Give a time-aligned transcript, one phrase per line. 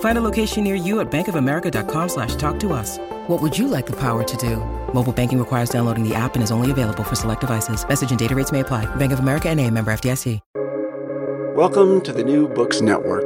[0.00, 2.98] Find a location near you at bankofamerica.com slash talk to us.
[3.28, 4.56] What would you like the power to do?
[4.92, 7.88] Mobile banking requires downloading the app and is only available for select devices.
[7.88, 8.86] Message and data rates may apply.
[8.96, 10.40] Bank of America and a member FDIC.
[11.54, 13.24] Welcome to the New Books Network.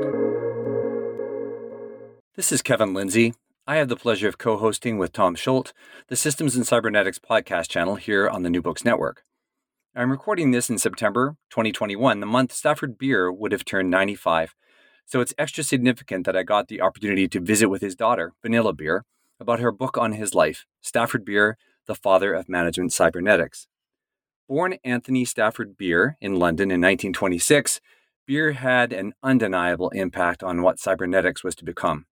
[2.34, 3.34] This is Kevin Lindsay.
[3.66, 5.74] I have the pleasure of co hosting with Tom Scholte
[6.08, 9.22] the Systems and Cybernetics podcast channel here on the New Books Network.
[9.94, 14.54] I'm recording this in September 2021, the month Stafford Beer would have turned 95.
[15.06, 18.72] So it's extra significant that I got the opportunity to visit with his daughter, Vanilla
[18.72, 19.04] Beer,
[19.38, 23.66] about her book on his life, Stafford Beer, the Father of Management Cybernetics.
[24.48, 27.80] Born Anthony Stafford Beer in London in 1926,
[28.26, 32.06] Beer had an undeniable impact on what cybernetics was to become.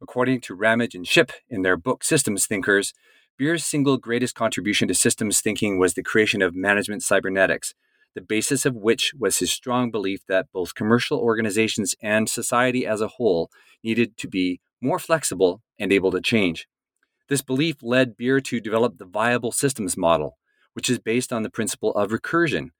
[0.00, 2.92] According to Ramage and Shipp in their book Systems Thinkers,
[3.38, 7.74] Beer's single greatest contribution to systems thinking was the creation of management cybernetics,
[8.14, 13.00] the basis of which was his strong belief that both commercial organizations and society as
[13.00, 13.50] a whole
[13.82, 16.66] needed to be more flexible and able to change.
[17.28, 20.38] This belief led Beer to develop the viable systems model,
[20.74, 22.70] which is based on the principle of recursion,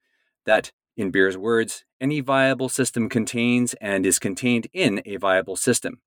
[0.45, 6.01] that in Beer's words, any viable system contains and is contained in a viable system.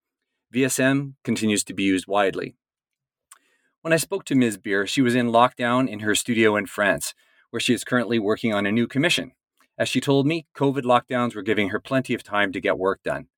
[0.54, 2.54] VSM continues to be used widely.
[3.82, 4.58] When I spoke to Ms.
[4.58, 7.14] Beer, she was in lockdown in her studio in France,
[7.56, 9.32] where she is currently working on a new commission.
[9.78, 13.02] As she told me, COVID lockdowns were giving her plenty of time to get work
[13.02, 13.28] done.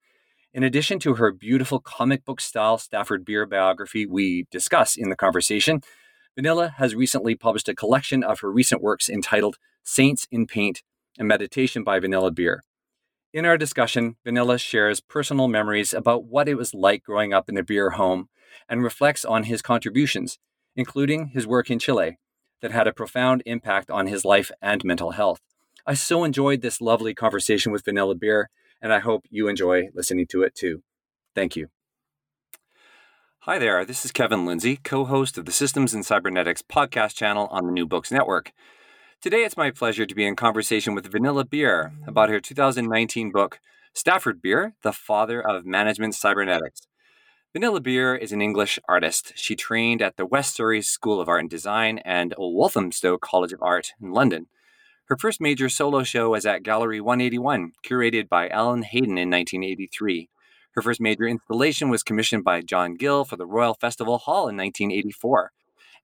[0.52, 5.14] In addition to her beautiful comic book style Stafford Beer biography we discuss in the
[5.14, 5.82] conversation,
[6.34, 10.82] Vanilla has recently published a collection of her recent works entitled Saints in Paint
[11.16, 12.64] a meditation by Vanilla Beer.
[13.32, 17.56] In our discussion, Vanilla shares personal memories about what it was like growing up in
[17.56, 18.30] a beer home
[18.68, 20.40] and reflects on his contributions,
[20.74, 22.18] including his work in Chile,
[22.60, 25.40] that had a profound impact on his life and mental health.
[25.86, 28.50] I so enjoyed this lovely conversation with Vanilla Beer,
[28.82, 30.82] and I hope you enjoy listening to it too.
[31.34, 31.68] Thank you.
[33.42, 37.48] Hi there, this is Kevin Lindsay, co host of the Systems and Cybernetics podcast channel
[37.50, 38.52] on the New Books Network.
[39.20, 43.58] Today, it's my pleasure to be in conversation with Vanilla Beer about her 2019 book,
[43.94, 46.86] Stafford Beer, The Father of Management Cybernetics.
[47.54, 49.32] Vanilla Beer is an English artist.
[49.34, 53.62] She trained at the West Surrey School of Art and Design and Walthamstow College of
[53.62, 54.48] Art in London.
[55.06, 60.28] Her first major solo show was at Gallery 181, curated by Alan Hayden in 1983.
[60.72, 64.56] Her first major installation was commissioned by John Gill for the Royal Festival Hall in
[64.58, 65.52] 1984.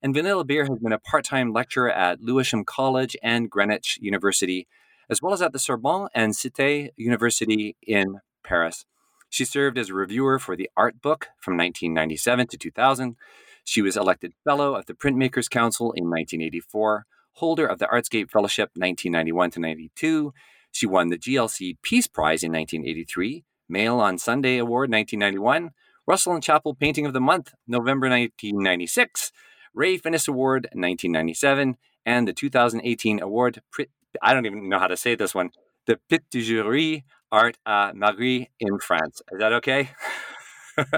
[0.01, 4.67] And Vanilla Beer has been a part time lecturer at Lewisham College and Greenwich University,
[5.11, 8.87] as well as at the Sorbonne and Cité University in Paris.
[9.29, 13.15] She served as a reviewer for the Art Book from 1997 to 2000.
[13.63, 18.69] She was elected Fellow of the Printmakers Council in 1984, holder of the Artscape Fellowship
[18.75, 20.33] 1991 to 92.
[20.71, 25.71] She won the GLC Peace Prize in 1983, Mail on Sunday Award 1991,
[26.05, 29.31] Russell and Chapple Painting of the Month, November 1996,
[29.73, 33.61] Ray Finnis Award 1997, and the 2018 award,
[34.21, 35.49] I don't even know how to say this one,
[35.87, 39.21] the Prix du Jury Art à Marie in France.
[39.31, 39.91] Is that okay?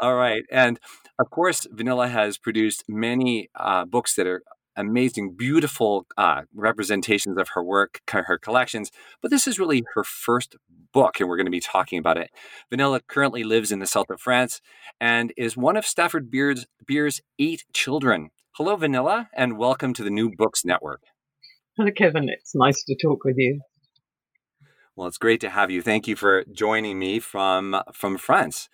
[0.00, 0.42] All right.
[0.50, 0.78] And
[1.18, 4.42] of course, Vanilla has produced many uh, books that are
[4.76, 8.90] amazing, beautiful uh, representations of her work, her collections.
[9.22, 10.56] But this is really her first
[10.92, 12.30] book, and we're going to be talking about it.
[12.70, 14.60] Vanilla currently lives in the south of France
[15.00, 18.30] and is one of Stafford Beer's, Beer's eight children.
[18.56, 21.02] Hello, Vanilla, and welcome to the New Books Network.
[21.76, 22.28] Hello, Kevin.
[22.28, 23.60] It's nice to talk with you.
[24.96, 25.82] Well, it's great to have you.
[25.82, 28.68] Thank you for joining me from from France.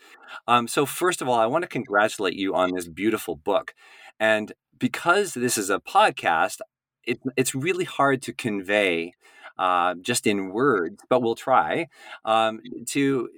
[0.49, 3.75] Um, so, first of all, I want to congratulate you on this beautiful book,
[4.21, 6.61] and because this is a podcast,
[7.05, 9.15] it, it's really hard to convey
[9.59, 11.89] uh, just in words, but we'll try
[12.25, 13.29] um, to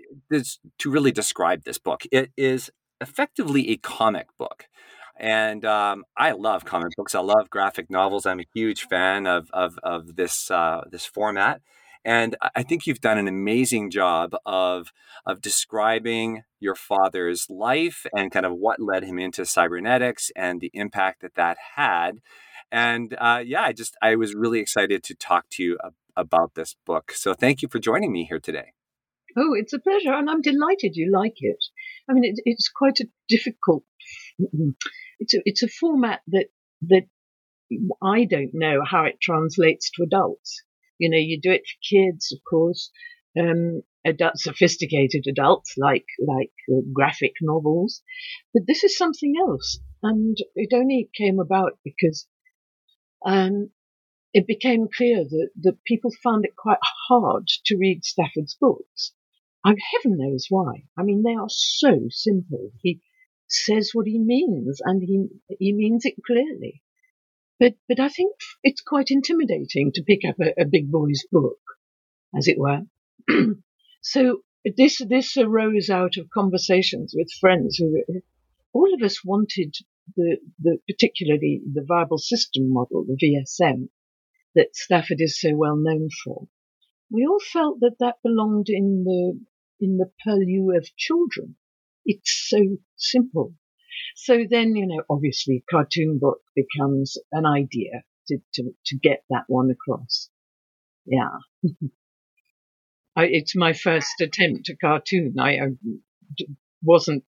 [0.78, 2.02] to really describe this book.
[2.12, 2.70] It is
[3.00, 4.66] effectively a comic book.
[5.16, 7.14] And um, I love comic books.
[7.14, 8.26] I love graphic novels.
[8.26, 11.60] I'm a huge fan of of, of this uh, this format.
[12.04, 14.92] And I think you've done an amazing job of
[15.26, 20.70] of describing your father's life and kind of what led him into cybernetics and the
[20.74, 22.20] impact that that had.
[22.70, 25.78] And uh, yeah, I just I was really excited to talk to you
[26.16, 27.12] about this book.
[27.12, 28.72] So thank you for joining me here today.
[29.36, 31.64] Oh, it's a pleasure, and I'm delighted you like it.
[32.08, 33.84] I mean, it, it's quite a difficult.
[35.18, 36.46] It's a it's a format that
[36.82, 37.04] that
[38.02, 40.63] I don't know how it translates to adults.
[40.98, 42.90] You know, you do it for kids, of course,
[43.38, 48.02] um, adult, sophisticated adults like like uh, graphic novels,
[48.52, 52.26] but this is something else, and it only came about because
[53.24, 53.70] um,
[54.32, 59.12] it became clear that, that people found it quite hard to read Stafford's books.
[59.64, 60.84] And heaven knows why.
[60.98, 62.70] I mean, they are so simple.
[62.82, 63.00] He
[63.48, 66.82] says what he means, and he he means it clearly.
[67.60, 71.60] But but I think it's quite intimidating to pick up a, a big boy's book,
[72.36, 72.82] as it were.
[74.02, 74.42] so
[74.76, 78.02] this this arose out of conversations with friends who
[78.72, 79.76] all of us wanted
[80.16, 83.88] the the particularly the viable system model, the VSM,
[84.54, 86.48] that Stafford is so well known for.
[87.10, 89.40] We all felt that that belonged in the
[89.80, 91.56] in the purlieu of children.
[92.04, 93.54] It's so simple.
[94.16, 99.44] So then, you know, obviously cartoon book becomes an idea to, to, to get that
[99.48, 100.30] one across.
[101.06, 101.38] Yeah.
[103.16, 105.36] I, it's my first attempt at cartoon.
[105.38, 105.66] I, I
[106.82, 107.24] wasn't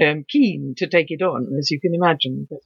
[0.00, 2.60] um, keen to take it on, as you can imagine, but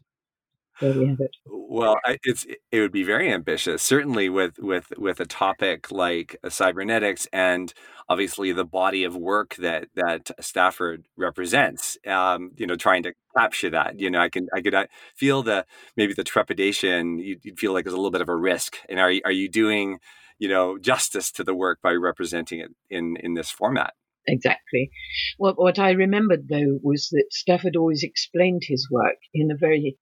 [0.81, 1.37] there we have it.
[1.47, 6.49] Well, it's it would be very ambitious, certainly with with with a topic like uh,
[6.49, 7.73] cybernetics and
[8.09, 11.99] obviously the body of work that that Stafford represents.
[12.06, 14.00] Um, you know, trying to capture that.
[14.00, 14.87] You know, I can I could uh,
[15.17, 15.67] feel the
[15.97, 17.19] maybe the trepidation.
[17.19, 18.79] You'd, you'd feel like there's a little bit of a risk.
[18.88, 19.99] And are you, are you doing
[20.38, 23.94] you know justice to the work by representing it in in this format?
[24.26, 24.91] Exactly.
[25.38, 29.97] What what I remembered though was that Stafford always explained his work in a very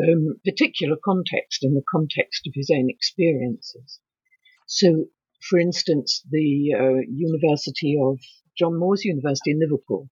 [0.00, 4.00] um, particular context, in the context of his own experiences.
[4.66, 5.06] So,
[5.40, 8.20] for instance, the uh, University of
[8.56, 10.08] John Moores University in Liverpool,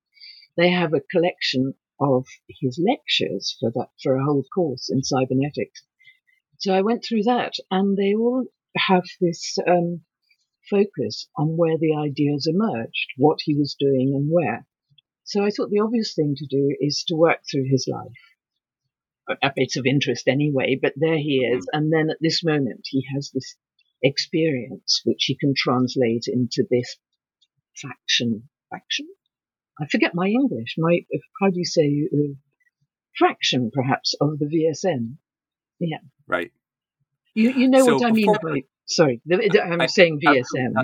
[0.56, 5.82] they have a collection of his lectures for that for a whole course in cybernetics.
[6.58, 10.02] So I went through that, and they all have this um,
[10.68, 14.66] focus on where the ideas emerged, what he was doing, and where.
[15.24, 18.12] So I thought the obvious thing to do is to work through his life
[19.42, 21.66] a bit of interest anyway, but there he is.
[21.66, 21.78] Mm.
[21.78, 23.56] And then at this moment, he has this
[24.02, 26.96] experience which he can translate into this
[27.76, 28.48] faction.
[28.70, 29.06] Faction?
[29.80, 30.74] I forget my English.
[30.78, 31.00] My,
[31.40, 32.34] how do you say, uh,
[33.16, 35.16] fraction perhaps of the VSM?
[35.78, 35.98] Yeah.
[36.26, 36.52] Right.
[37.34, 40.74] You, you know so what I mean by, sorry, I'm I, saying VSM.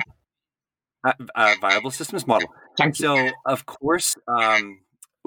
[1.05, 2.49] Uh, uh, viable systems model.
[2.79, 4.81] Thank so, of course, um,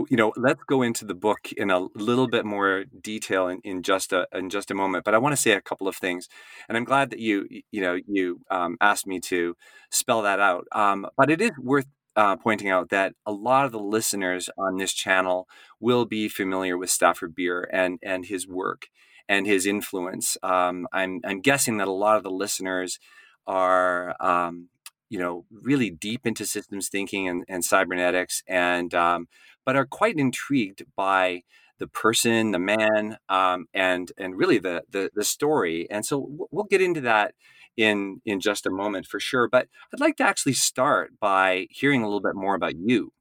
[0.09, 3.83] you know let's go into the book in a little bit more detail in, in
[3.83, 6.27] just a in just a moment but i want to say a couple of things
[6.67, 9.55] and i'm glad that you you know you um, asked me to
[9.91, 13.71] spell that out um, but it is worth uh, pointing out that a lot of
[13.71, 15.47] the listeners on this channel
[15.79, 18.87] will be familiar with Stafford Beer and and his work
[19.29, 20.35] and his influence.
[20.43, 22.99] Um, I'm I'm guessing that a lot of the listeners
[23.47, 24.69] are um,
[25.09, 29.27] you know really deep into systems thinking and, and cybernetics and um,
[29.69, 31.43] but are quite intrigued by
[31.77, 35.85] the person, the man, um, and and really the, the the story.
[35.91, 37.35] And so we'll get into that
[37.77, 39.47] in in just a moment for sure.
[39.47, 43.13] But I'd like to actually start by hearing a little bit more about you.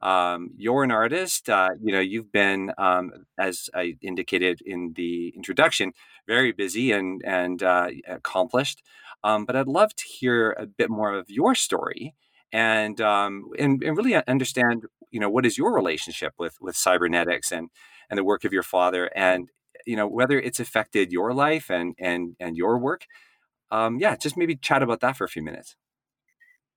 [0.00, 1.50] Um, you're an artist.
[1.50, 5.94] Uh, you know, you've been, um, as I indicated in the introduction,
[6.28, 8.84] very busy and and uh, accomplished.
[9.24, 12.14] Um, but I'd love to hear a bit more of your story
[12.52, 17.52] and um, and, and really understand you know what is your relationship with with cybernetics
[17.52, 17.70] and
[18.10, 19.48] and the work of your father and
[19.86, 23.04] you know whether it's affected your life and and and your work
[23.70, 25.76] um, yeah just maybe chat about that for a few minutes.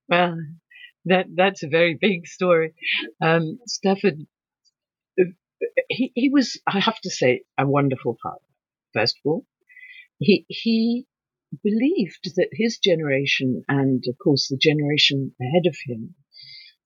[0.07, 0.37] Well
[1.05, 2.73] that that's a very big story.
[3.21, 3.95] Um, uh,
[5.89, 8.39] he, he was i have to say a wonderful father
[8.93, 9.45] first of all.
[10.19, 11.05] He he
[11.63, 16.15] believed that his generation and, of course, the generation ahead of him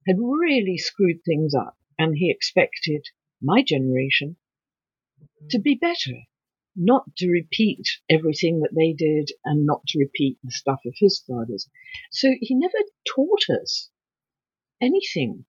[0.08, 3.06] had really screwed things up, and he expected
[3.42, 4.38] my generation
[5.50, 6.20] to be better,
[6.76, 11.24] not to repeat everything that they did and not to repeat the stuff of his
[11.28, 11.70] fathers.
[12.12, 12.78] So he never
[13.16, 13.90] taught us
[14.82, 15.46] anything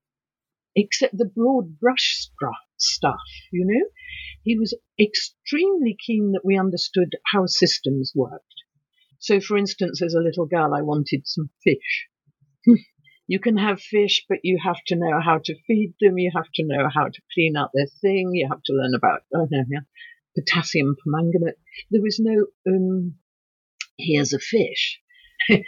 [0.75, 2.29] except the broad brush
[2.77, 3.21] stuff,
[3.51, 3.87] you know?
[4.43, 8.45] He was extremely keen that we understood how systems worked.
[9.19, 12.09] So, for instance, as a little girl, I wanted some fish.
[13.27, 16.19] you can have fish, but you have to know how to feed them.
[16.19, 18.31] You have to know how to clean up their thing.
[18.35, 19.81] You have to learn about oh, no, yeah,
[20.37, 21.59] potassium permanganate.
[21.91, 23.15] There was no, um,
[23.99, 25.01] here's a fish.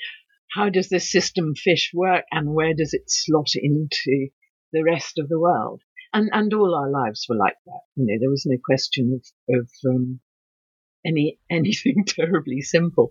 [0.53, 4.29] how does this system fish work and where does it slot into
[4.73, 5.83] the rest of the world?
[6.13, 7.81] And, and all our lives were like that.
[7.97, 10.21] You know, there was no question of, of um,
[11.09, 13.11] any anything terribly simple.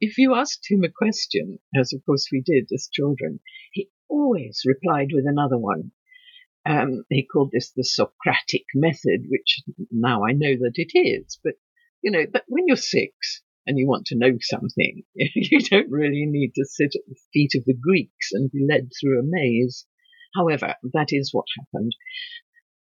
[0.00, 3.40] If you asked him a question, as of course we did as children,
[3.72, 5.92] he always replied with another one.
[6.66, 11.38] Um, he called this the Socratic method, which now I know that it is.
[11.42, 11.54] But
[12.02, 16.26] you know, but when you're six and you want to know something, you don't really
[16.26, 19.86] need to sit at the feet of the Greeks and be led through a maze.
[20.34, 21.94] However, that is what happened.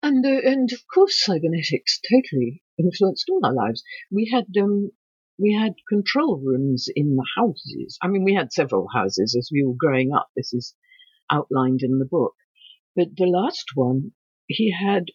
[0.01, 3.83] And, uh, and of course, cybernetics totally influenced all our lives.
[4.11, 4.91] We had, um,
[5.39, 7.97] we had control rooms in the houses.
[8.01, 10.29] I mean, we had several houses as we were growing up.
[10.35, 10.73] This is
[11.31, 12.33] outlined in the book.
[12.95, 14.13] But the last one,
[14.47, 15.05] he had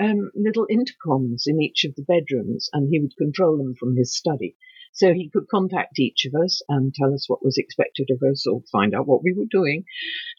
[0.00, 4.16] um, little intercoms in each of the bedrooms, and he would control them from his
[4.16, 4.56] study.
[4.92, 8.46] So he could contact each of us and tell us what was expected of us
[8.46, 9.84] or find out what we were doing.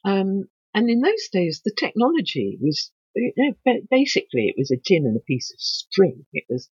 [0.03, 2.91] Um, and in those days, the technology was
[3.89, 6.25] basically, it was a tin and a piece of string.
[6.33, 6.69] It was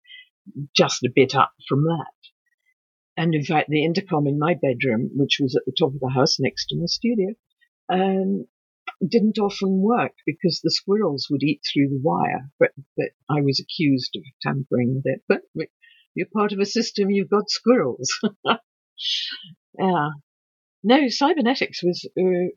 [0.76, 2.14] just a bit up from that.
[3.16, 6.10] And in fact, the intercom in my bedroom, which was at the top of the
[6.10, 7.34] house next to my studio,
[7.90, 8.48] um,
[9.08, 12.50] didn't often work because the squirrels would eat through the wire.
[12.60, 15.22] But, but I was accused of tampering with it.
[15.28, 15.42] But
[16.16, 18.20] you're part of a system, you've got squirrels.
[19.80, 20.10] yeah.
[20.84, 22.52] No, cybernetics was uh,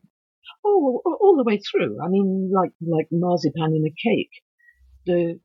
[0.65, 1.99] Oh, all the way through.
[2.03, 4.41] I mean, like like marzipan in a cake.
[5.05, 5.39] The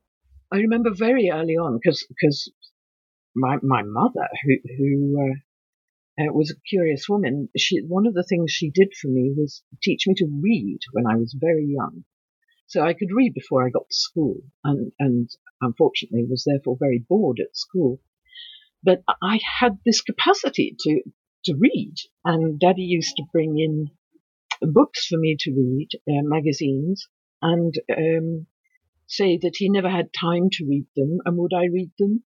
[0.51, 2.51] I remember very early on because because
[3.35, 7.49] my my mother who who uh, uh, was a curious woman.
[7.57, 11.07] She one of the things she did for me was teach me to read when
[11.07, 12.05] I was very young,
[12.67, 15.29] so I could read before I got to school, and and
[15.61, 18.01] unfortunately was therefore very bored at school.
[18.83, 21.01] But I had this capacity to
[21.45, 23.89] to read, and Daddy used to bring in
[24.67, 27.07] books for me to read, uh, magazines,
[27.41, 28.47] and um,
[29.07, 32.23] say that he never had time to read them, and would I read them,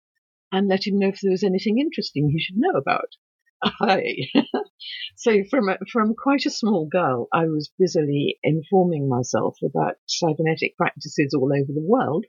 [0.51, 3.15] and let him know if there was anything interesting he should know about.
[5.15, 10.77] so from a, from quite a small girl, I was busily informing myself about cybernetic
[10.77, 12.25] practices all over the world,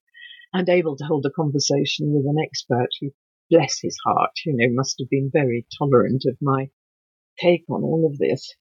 [0.52, 3.10] and able to hold a conversation with an expert who,
[3.50, 6.70] bless his heart, you know, must have been very tolerant of my
[7.38, 8.54] take on all of this.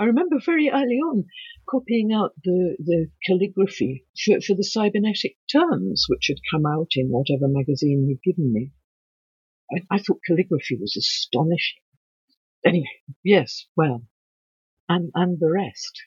[0.00, 1.26] I remember very early on
[1.68, 7.08] copying out the, the calligraphy for, for the cybernetic terms which had come out in
[7.08, 8.72] whatever magazine you'd given me.
[9.70, 11.82] I, I thought calligraphy was astonishing.
[12.64, 12.88] Anyway,
[13.22, 14.02] yes, well,
[14.88, 16.02] and, and the rest.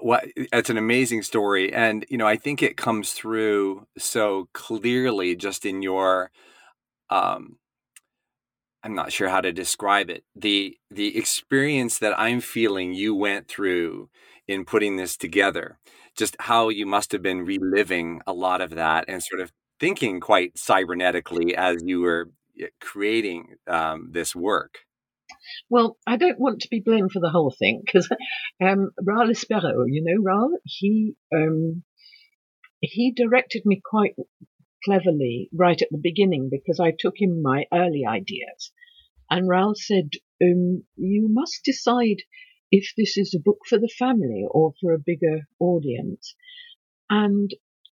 [0.00, 1.72] Well, it's an amazing story.
[1.72, 6.30] And, you know, I think it comes through so clearly just in your
[7.10, 7.58] um,
[8.82, 10.24] I'm not sure how to describe it.
[10.34, 14.10] The the experience that I'm feeling you went through
[14.46, 15.78] in putting this together,
[16.16, 20.20] just how you must have been reliving a lot of that and sort of thinking
[20.20, 22.30] quite cybernetically as you were
[22.80, 24.78] creating um, this work.
[25.68, 28.08] Well, I don't want to be blamed for the whole thing because
[28.62, 31.82] um, Espejo, you know, Raul, he um,
[32.80, 34.14] he directed me quite
[34.86, 38.72] cleverly right at the beginning because I took him my early ideas.
[39.28, 40.10] And Raul said,
[40.42, 42.22] um, You must decide
[42.70, 46.34] if this is a book for the family or for a bigger audience.
[47.10, 47.50] And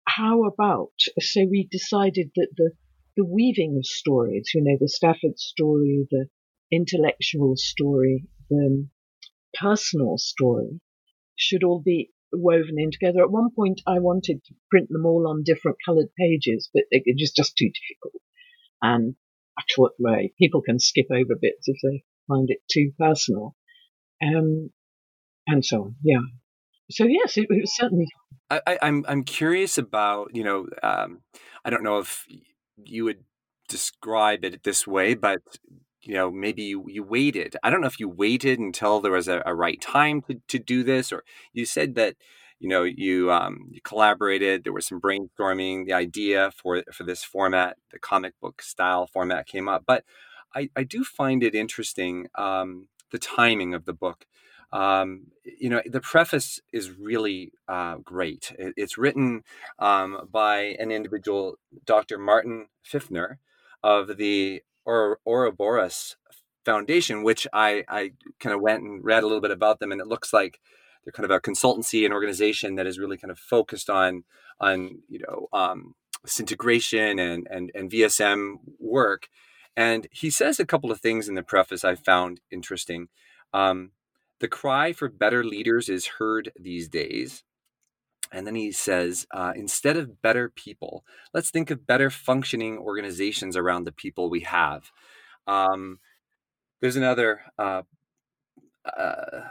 [0.07, 2.71] how about, so we decided that the,
[3.17, 6.29] the weaving of stories, you know, the Stafford story, the
[6.71, 8.87] intellectual story, the
[9.53, 10.79] personal story,
[11.35, 13.21] should all be woven in together.
[13.21, 17.03] At one point, I wanted to print them all on different coloured pages, but it
[17.07, 18.21] was just too difficult.
[18.81, 19.15] And
[19.57, 23.55] I thought, well, people can skip over bits if they find it too personal,
[24.21, 24.69] um,
[25.47, 25.95] and so on.
[26.03, 26.21] Yeah.
[26.91, 28.07] So yes, it, it was certainly.
[28.49, 31.21] I, am I'm, I'm curious about you know um,
[31.65, 32.25] I don't know if
[32.83, 33.23] you would
[33.67, 35.39] describe it this way, but
[36.01, 37.55] you know maybe you, you waited.
[37.63, 40.59] I don't know if you waited until there was a, a right time to, to
[40.59, 41.23] do this or
[41.53, 42.15] you said that
[42.59, 47.23] you know you um, you collaborated there was some brainstorming the idea for for this
[47.23, 50.03] format the comic book style format came up but
[50.55, 54.25] i i do find it interesting um, the timing of the book.
[54.73, 58.51] Um, you know the preface is really uh, great.
[58.59, 59.43] It, it's written
[59.79, 63.37] um, by an individual dr martin pfiffner
[63.81, 66.15] of the or Ouroboros
[66.65, 70.01] Foundation, which I, I kind of went and read a little bit about them, and
[70.01, 70.59] it looks like
[71.03, 74.23] they're kind of a consultancy and organization that is really kind of focused on
[74.59, 75.93] on you know um,
[76.39, 79.27] integration and and and VSM work.
[79.75, 83.09] And he says a couple of things in the preface I found interesting.
[83.53, 83.91] Um,
[84.39, 87.43] the cry for better leaders is heard these days.
[88.31, 91.03] And then he says, uh, instead of better people,
[91.33, 94.91] let's think of better functioning organizations around the people we have.
[95.45, 95.99] Um,
[96.81, 97.83] there's another uh,
[98.85, 99.41] uh,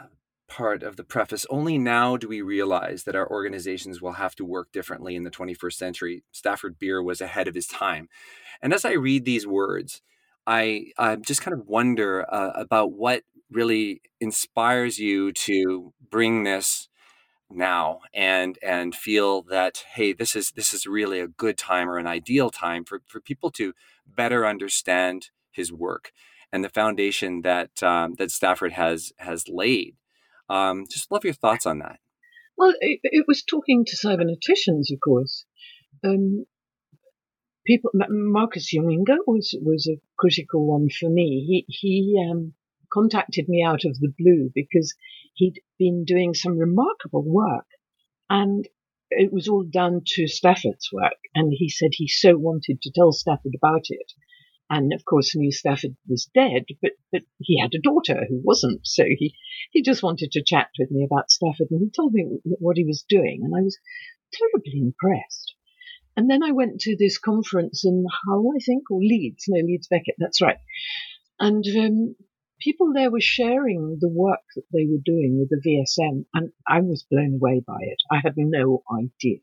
[0.47, 1.45] part of the preface.
[1.49, 5.31] Only now do we realize that our organizations will have to work differently in the
[5.31, 6.23] 21st century.
[6.31, 8.09] Stafford Beer was ahead of his time.
[8.61, 10.01] And as I read these words,
[10.45, 16.89] I, I just kind of wonder uh, about what really inspires you to bring this
[17.49, 21.97] now and and feel that hey this is this is really a good time or
[21.97, 23.73] an ideal time for for people to
[24.05, 26.11] better understand his work
[26.51, 29.95] and the foundation that um, that Stafford has has laid.
[30.49, 31.99] Um, just love your thoughts on that.
[32.57, 35.45] Well, it, it was talking to cyberneticians, of course.
[36.03, 36.45] Um,
[37.65, 41.45] people, Marcus Junginger was was a critical one for me.
[41.47, 42.53] He he um,
[42.91, 44.93] contacted me out of the blue because
[45.35, 47.65] he'd been doing some remarkable work
[48.29, 48.67] and
[49.09, 51.17] it was all done to Stafford's work.
[51.33, 54.11] And he said he so wanted to tell Stafford about it.
[54.69, 58.85] And of course, knew Stafford was dead, but, but he had a daughter who wasn't.
[58.85, 59.33] So he,
[59.71, 62.83] he just wanted to chat with me about Stafford and he told me what he
[62.83, 63.41] was doing.
[63.43, 63.77] And I was
[64.33, 65.53] terribly impressed.
[66.17, 69.45] And then I went to this conference in Hull, I think, or Leeds.
[69.47, 70.57] No, Leeds Beckett, that's right.
[71.39, 72.15] And um,
[72.59, 76.81] people there were sharing the work that they were doing with the VSM, and I
[76.81, 78.01] was blown away by it.
[78.11, 79.39] I had no idea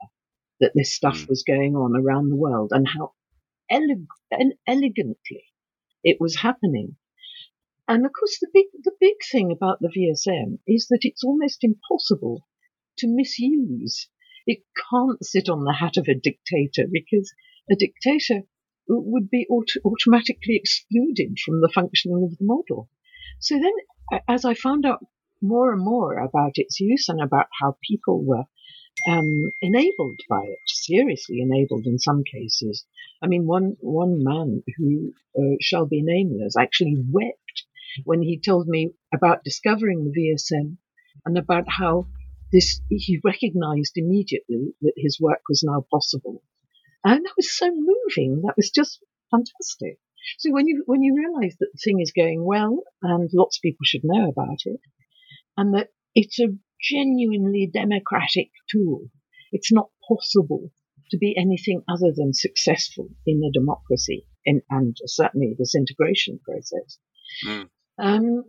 [0.61, 1.29] that this stuff mm.
[1.29, 3.13] was going on around the world and how
[3.71, 5.45] ele- and elegantly
[6.03, 6.97] it was happening.
[7.87, 11.63] And of course, the big the big thing about the VSM is that it's almost
[11.63, 12.47] impossible
[12.99, 14.09] to misuse.
[14.47, 17.33] It can't sit on the hat of a dictator because
[17.71, 18.43] a dictator
[18.89, 22.91] would be auto- automatically excluded from the functioning of the model.
[23.41, 25.05] So then, as I found out
[25.43, 28.45] more and more about its use and about how people were
[29.09, 32.87] um, enabled by it, seriously enabled in some cases.
[33.23, 37.65] I mean, one one man who uh, shall be nameless actually wept
[38.05, 40.77] when he told me about discovering the VSM
[41.25, 42.07] and about how
[42.53, 46.43] this he recognized immediately that his work was now possible,
[47.05, 48.43] and that was so moving.
[48.43, 49.99] That was just fantastic.
[50.39, 53.63] So when you when you realise that the thing is going well and lots of
[53.63, 54.81] people should know about it,
[55.57, 59.09] and that it's a genuinely democratic tool,
[59.53, 60.71] it's not possible
[61.11, 66.99] to be anything other than successful in a democracy in, and certainly this integration process.
[67.47, 67.69] Mm.
[67.99, 68.45] Um,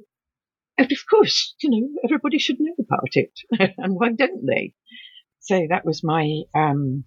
[0.78, 3.32] and of course, you know, everybody should know about it,
[3.78, 4.74] and why don't they?
[5.40, 7.06] So that was my um,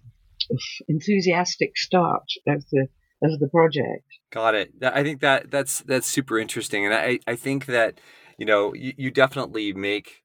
[0.87, 2.87] enthusiastic start of the
[3.21, 4.05] of the project.
[4.31, 4.71] Got it.
[4.81, 7.99] I think that that's that's super interesting, and I I think that
[8.37, 10.23] you know you, you definitely make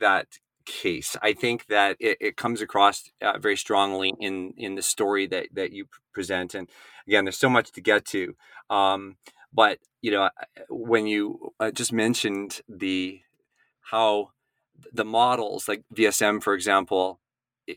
[0.00, 0.26] that
[0.66, 1.16] case.
[1.22, 5.48] I think that it, it comes across uh, very strongly in in the story that
[5.54, 6.68] that you present, and
[7.06, 8.36] again, there's so much to get to.
[8.68, 9.16] Um,
[9.52, 10.28] but you know,
[10.68, 13.20] when you uh, just mentioned the
[13.90, 14.30] how
[14.92, 17.20] the models like VSM, for example,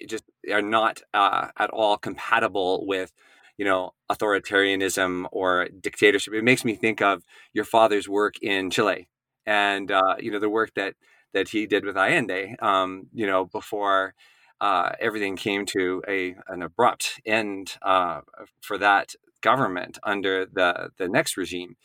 [0.08, 3.14] just are not uh, at all compatible with
[3.62, 6.34] you know authoritarianism or dictatorship.
[6.34, 9.08] It makes me think of your father's work in chile
[9.45, 10.95] and uh, you know the work that
[11.36, 14.15] that he did with allende um, you know before
[14.62, 18.21] uh, everything came to a an abrupt end uh,
[18.62, 21.76] for that government under the the next regime.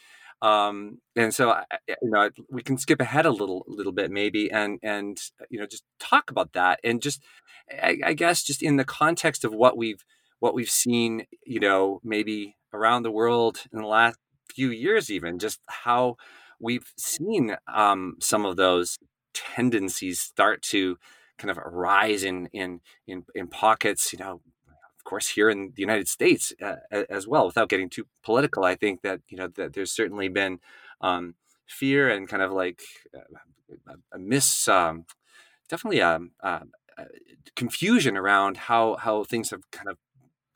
[0.40, 1.54] Um, and so
[1.88, 5.18] you know we can skip ahead a little little bit maybe and and
[5.50, 7.22] you know just talk about that and just
[7.70, 10.02] I, I guess just in the context of what we've
[10.40, 14.18] what we've seen, you know, maybe around the world in the last
[14.54, 16.16] few years, even just how
[16.60, 18.98] we've seen um, some of those
[19.34, 20.96] tendencies start to
[21.38, 24.40] kind of arise in in in, in pockets, you know.
[24.98, 27.46] Of course, here in the United States uh, as well.
[27.46, 30.58] Without getting too political, I think that you know that there's certainly been
[31.00, 31.34] um,
[31.66, 32.82] fear and kind of like
[33.14, 35.04] uh, a, miss, um,
[35.68, 36.62] definitely a, um, a,
[36.98, 37.04] a,
[37.54, 39.96] confusion around how how things have kind of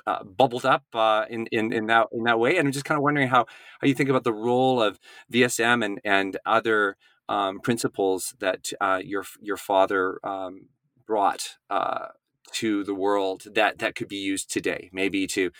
[0.06, 2.56] uh, bubbled up uh, in, in in that in that way.
[2.56, 3.46] And I'm just kind of wondering how
[3.80, 4.98] how you think about the role of
[5.32, 6.96] VSM and and other
[7.28, 10.66] um, principles that uh, your your father um,
[11.06, 12.08] brought uh,
[12.52, 15.50] to the world that that could be used today, maybe to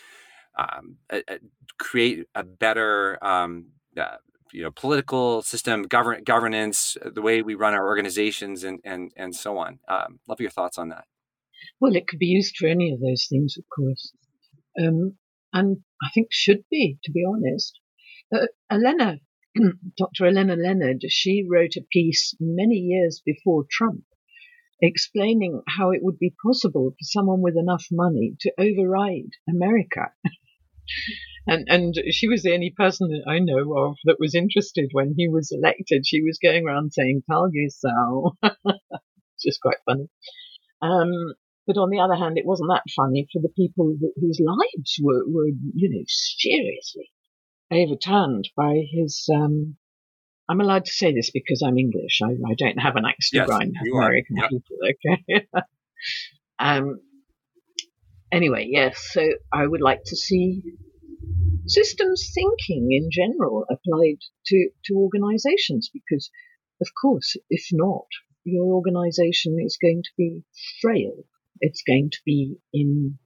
[0.57, 1.39] um, a, a
[1.77, 4.17] create a better um, uh,
[4.51, 9.35] you know political system, govern governance, the way we run our organizations, and and and
[9.35, 9.79] so on.
[9.87, 11.05] Um, love your thoughts on that.
[11.79, 14.13] Well, it could be used for any of those things, of course,
[14.79, 15.17] um,
[15.53, 17.79] and I think should be, to be honest.
[18.33, 19.19] Uh, Allenna
[19.97, 20.25] Dr.
[20.25, 24.03] Allenna Leonard, she wrote a piece many years before Trump
[24.81, 30.11] explaining how it would be possible for someone with enough money to override America.
[31.47, 35.13] and and she was the only person that I know of that was interested when
[35.17, 36.05] he was elected.
[36.05, 38.31] She was going around saying "Talgisau,"
[39.43, 40.07] just quite funny.
[40.81, 41.35] Um,
[41.67, 45.23] but on the other hand, it wasn't that funny for the people whose lives were,
[45.27, 47.11] were you know, seriously
[47.71, 49.27] overturned by his.
[49.33, 49.77] Um,
[50.49, 52.19] I'm allowed to say this because I'm English.
[52.23, 54.49] I, I don't have an axe to yes, grind American yep.
[54.49, 54.77] people.
[54.83, 55.47] Okay.
[56.59, 56.99] um.
[58.31, 59.09] Anyway, yes.
[59.11, 59.21] So
[59.51, 60.63] I would like to see
[61.67, 66.31] systems thinking in general applied to to organisations because,
[66.81, 68.07] of course, if not,
[68.43, 70.41] your organisation is going to be
[70.81, 71.23] frail.
[71.61, 73.17] It's going to be in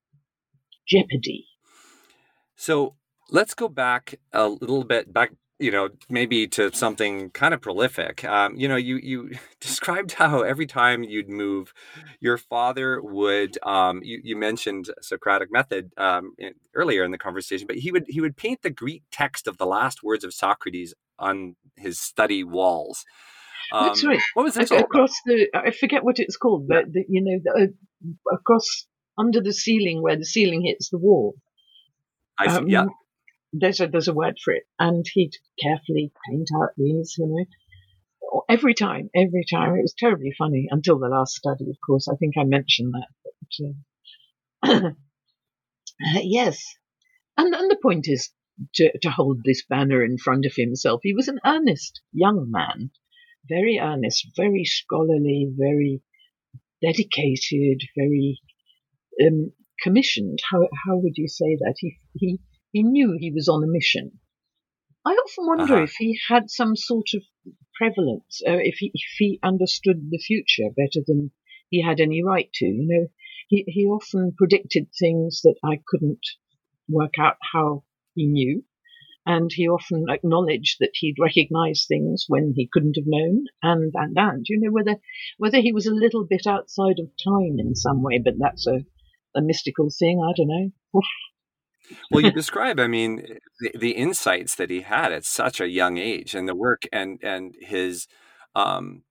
[0.87, 1.47] jeopardy.
[2.55, 2.95] So
[3.29, 8.25] let's go back a little bit back you know maybe to something kind of prolific
[8.25, 11.73] um, you know you you described how every time you'd move
[12.19, 17.67] your father would um, you, you mentioned socratic method um, in, earlier in the conversation
[17.67, 20.93] but he would he would paint the greek text of the last words of socrates
[21.17, 23.05] on his study walls
[23.71, 27.03] that's um, right what was this across the i forget what it's called but the,
[27.09, 27.73] you know the,
[28.31, 31.35] uh, across under the ceiling where the ceiling hits the wall
[32.37, 32.89] I see, yeah um,
[33.59, 38.43] there's a there's a word for it, and he'd carefully paint out these, you know,
[38.49, 39.75] every time, every time.
[39.75, 42.07] It was terribly funny until the last study, of course.
[42.07, 43.07] I think I mentioned that.
[44.61, 46.63] But, uh, uh, yes,
[47.37, 48.31] and and the point is
[48.75, 51.01] to to hold this banner in front of himself.
[51.03, 52.91] He was an earnest young man,
[53.47, 56.01] very earnest, very scholarly, very
[56.81, 58.39] dedicated, very
[59.25, 60.39] um, commissioned.
[60.51, 61.75] How how would you say that?
[61.79, 62.39] He he
[62.71, 64.19] he knew he was on a mission.
[65.05, 65.83] I often wonder uh-huh.
[65.83, 67.23] if he had some sort of
[67.75, 71.31] prevalence, uh, if he if he understood the future better than
[71.69, 72.65] he had any right to.
[72.65, 73.07] You know,
[73.47, 76.25] he he often predicted things that I couldn't
[76.87, 77.83] work out how
[78.15, 78.63] he knew,
[79.25, 84.17] and he often acknowledged that he'd recognized things when he couldn't have known, and and
[84.17, 84.95] and you know whether
[85.37, 88.81] whether he was a little bit outside of time in some way, but that's a
[89.35, 90.21] a mystical thing.
[90.23, 91.01] I don't know.
[92.11, 95.97] well, you describe, I mean, the, the, insights that he had at such a young
[95.97, 98.07] age, and the work and and his
[98.55, 99.03] um,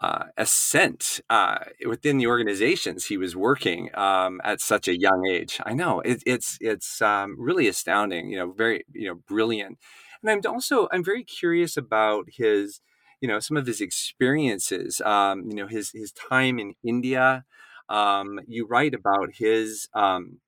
[0.00, 5.60] uh, ascent uh, within the organizations he was working um, at such a young age.
[5.66, 8.30] I know it, it's it's um, really astounding.
[8.30, 9.78] You know, very you know brilliant.
[10.22, 12.80] And I'm also I'm very curious about his
[13.20, 15.00] you know some of his experiences.
[15.00, 17.44] Um, you know his his time in India.
[17.88, 20.38] Um, you write about his um,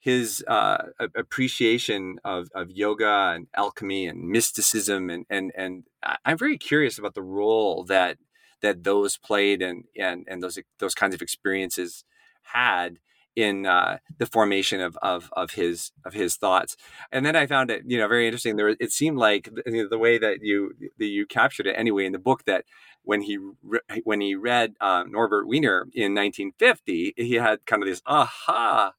[0.00, 0.84] his uh,
[1.16, 5.84] appreciation of, of yoga and alchemy and mysticism and and and
[6.24, 8.18] I'm very curious about the role that
[8.64, 12.04] that those played and and and those those kinds of experiences
[12.42, 12.98] had
[13.36, 16.76] in uh, the formation of, of of his of his thoughts.
[17.12, 18.56] And then I found it you know very interesting.
[18.56, 22.12] There it seemed like the, the way that you that you captured it anyway in
[22.12, 22.64] the book that
[23.02, 27.88] when he re- when he read uh, Norbert Wiener in 1950, he had kind of
[27.88, 28.94] this aha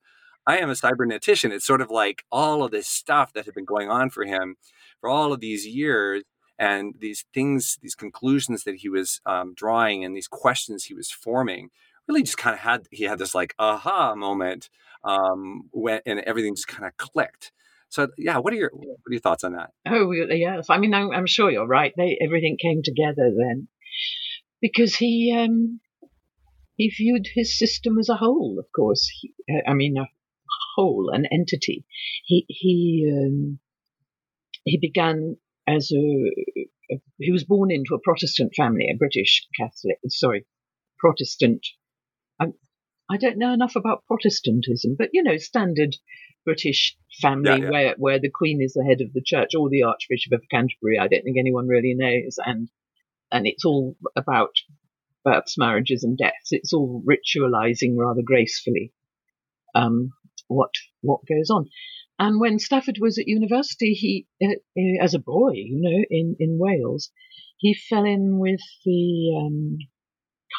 [0.48, 1.52] I am a cybernetician.
[1.52, 4.58] It's sort of like all of this stuff that had been going on for him
[5.02, 6.24] for all of these years
[6.58, 11.12] and these things, these conclusions that he was um, drawing and these questions he was
[11.12, 11.70] forming
[12.08, 14.70] really just kind of had, he had this like aha moment
[15.04, 17.52] um, when, and everything just kind of clicked.
[17.90, 19.72] So yeah, what are your what are your thoughts on that?
[19.88, 21.94] Oh yes, I mean I'm, I'm sure you're right.
[21.96, 23.68] They, everything came together then
[24.62, 25.80] because he um,
[26.76, 28.58] he viewed his system as a whole.
[28.60, 29.34] Of course, he,
[29.66, 30.08] I mean a
[30.76, 31.86] whole, an entity.
[32.26, 33.60] He he um,
[34.64, 40.46] he began as a, he was born into a Protestant family, a British Catholic, sorry,
[41.00, 41.66] Protestant.
[42.40, 42.48] I,
[43.10, 45.96] I don't know enough about Protestantism, but you know, standard
[46.46, 47.70] British family Yeah, yeah.
[47.70, 51.00] where where the Queen is the head of the church or the Archbishop of Canterbury.
[51.00, 52.70] I don't think anyone really knows, and
[53.32, 54.54] and it's all about
[55.24, 56.52] births, marriages, and deaths.
[56.52, 58.94] It's all ritualizing rather gracefully
[59.74, 60.12] um,
[60.48, 61.70] what what goes on.
[62.18, 66.36] And when Stafford was at university, he uh, uh, as a boy, you know, in
[66.40, 67.12] in Wales,
[67.58, 69.78] he fell in with the um,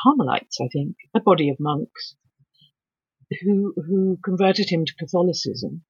[0.02, 2.16] Carmelites, I think, a body of monks
[3.42, 5.84] who who converted him to Catholicism.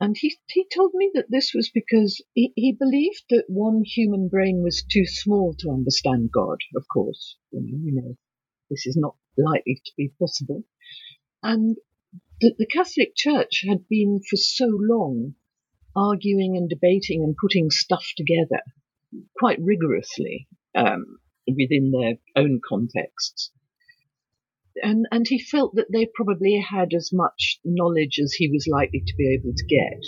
[0.00, 4.28] And he he told me that this was because he, he believed that one human
[4.28, 6.58] brain was too small to understand God.
[6.74, 8.16] Of course, you know, you know
[8.70, 10.64] this is not likely to be possible.
[11.42, 11.76] And
[12.40, 15.34] that the Catholic Church had been for so long
[15.96, 18.60] arguing and debating and putting stuff together
[19.38, 23.50] quite rigorously um, within their own contexts.
[24.80, 29.02] And, and he felt that they probably had as much knowledge as he was likely
[29.04, 30.00] to be able to get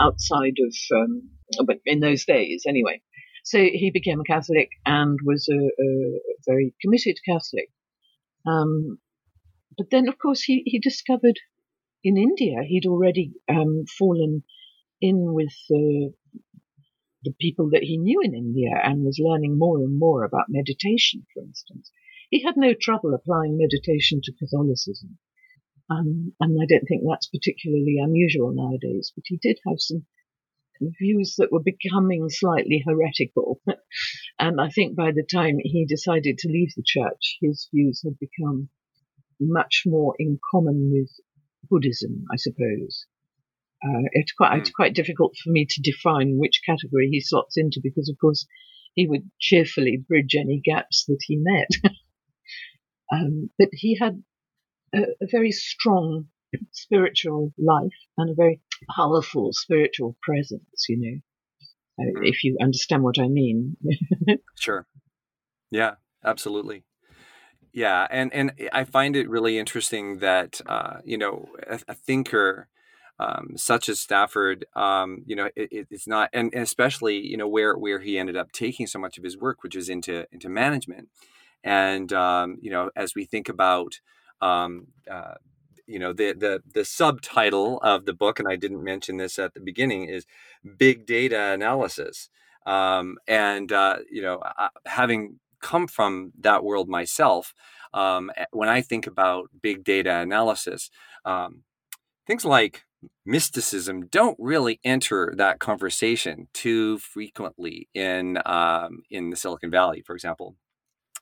[0.00, 1.30] outside of, um,
[1.66, 3.02] but in those days anyway.
[3.44, 7.68] So he became a Catholic and was a, a very committed Catholic.
[8.46, 8.98] Um,
[9.76, 11.38] but then, of course, he, he discovered
[12.02, 14.44] in India he'd already um, fallen
[15.00, 16.12] in with the
[17.22, 21.24] the people that he knew in India and was learning more and more about meditation,
[21.32, 21.90] for instance.
[22.28, 25.16] He had no trouble applying meditation to Catholicism.
[25.88, 30.04] Um, and I don't think that's particularly unusual nowadays, but he did have some
[31.00, 33.60] views that were becoming slightly heretical.
[34.38, 38.18] and I think by the time he decided to leave the church, his views had
[38.18, 38.68] become
[39.48, 41.10] much more in common with
[41.68, 43.06] Buddhism, I suppose.
[43.84, 47.80] Uh, it's quite it's quite difficult for me to define which category he slots into
[47.82, 48.46] because, of course,
[48.94, 51.68] he would cheerfully bridge any gaps that he met.
[53.12, 54.22] um, but he had
[54.94, 56.28] a, a very strong
[56.72, 58.60] spiritual life and a very
[58.96, 60.86] powerful spiritual presence.
[60.88, 60.98] You
[61.98, 63.76] know, uh, if you understand what I mean.
[64.58, 64.86] Sure.
[65.70, 66.84] Yeah, absolutely.
[67.74, 72.68] Yeah, and and I find it really interesting that uh, you know a, a thinker
[73.18, 77.76] um, such as Stafford, um, you know, it, it's not, and especially you know where
[77.76, 81.08] where he ended up taking so much of his work, which is into into management,
[81.64, 84.00] and um, you know as we think about.
[84.40, 85.34] Um, uh,
[85.86, 89.54] you know the, the the subtitle of the book and i didn't mention this at
[89.54, 90.24] the beginning is
[90.78, 92.30] big data analysis
[92.66, 94.42] um, and uh, you know
[94.86, 95.38] having
[95.70, 97.54] come from that world myself
[97.94, 100.90] um, when i think about big data analysis
[101.24, 101.62] um,
[102.26, 102.84] things like
[103.26, 110.14] mysticism don't really enter that conversation too frequently in um, in the silicon valley for
[110.14, 110.56] example.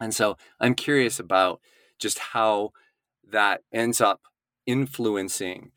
[0.01, 1.61] And so i'm curious about
[1.99, 2.71] just how
[3.31, 4.21] that ends up
[4.67, 5.71] influencing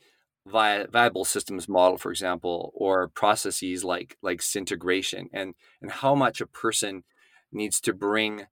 [0.46, 6.42] vi- viable systems model, for example, or processes like like integration, and and how much
[6.42, 7.04] a person
[7.52, 8.48] needs to bring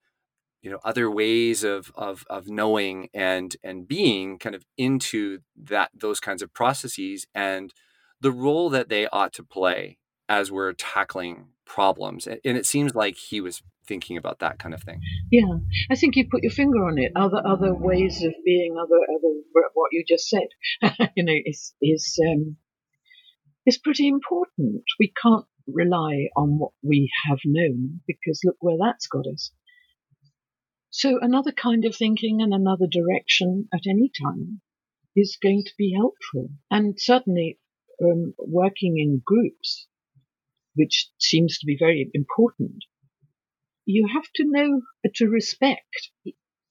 [0.63, 5.91] you know other ways of of of knowing and and being kind of into that
[5.93, 7.73] those kinds of processes and
[8.21, 9.97] the role that they ought to play
[10.27, 14.81] as we're tackling problems and it seems like he was thinking about that kind of
[14.81, 15.01] thing.
[15.29, 15.57] Yeah,
[15.91, 17.11] I think you put your finger on it.
[17.15, 19.33] Other other ways of being, other other
[19.73, 20.47] what you just said,
[21.15, 22.57] you know, is is um,
[23.65, 24.83] is pretty important.
[24.99, 29.51] We can't rely on what we have known because look where that's got us.
[30.93, 34.61] So another kind of thinking and another direction at any time
[35.15, 37.59] is going to be helpful, and certainly
[38.01, 39.87] um, working in groups,
[40.75, 42.85] which seems to be very important
[43.85, 44.81] you have to know
[45.15, 46.11] to respect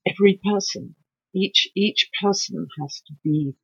[0.07, 0.95] every person.
[1.35, 3.55] Each each person has to be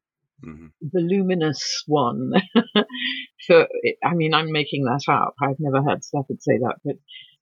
[0.45, 0.67] mm-hmm.
[0.81, 2.33] the luminous one.
[3.41, 3.67] so,
[4.05, 5.35] I mean, I'm making that up.
[5.43, 6.97] I've never heard Stafford say that, but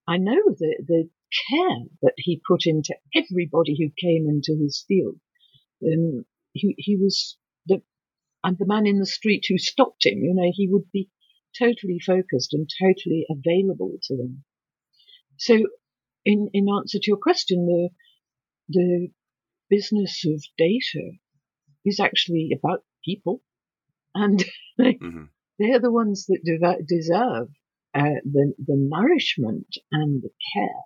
[0.08, 1.08] I know that the
[1.48, 5.16] care that he put into everybody who came into his field.
[5.84, 7.36] Um, he he was
[7.66, 7.82] the
[8.42, 10.18] and the man in the street who stopped him.
[10.22, 11.08] You know, he would be
[11.58, 14.44] totally focused and totally available to them.
[15.38, 15.66] So
[16.24, 17.88] in, in answer to your question, the,
[18.68, 19.08] the
[19.70, 21.12] business of data
[21.84, 23.42] is actually about people.
[24.14, 24.44] And
[24.78, 25.24] they, mm-hmm.
[25.58, 27.48] they're the ones that de- deserve
[27.94, 30.82] uh, the, the nourishment and the care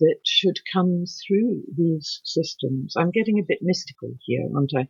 [0.00, 2.94] that should come through these systems.
[2.96, 4.88] I'm getting a bit mystical here, aren't I?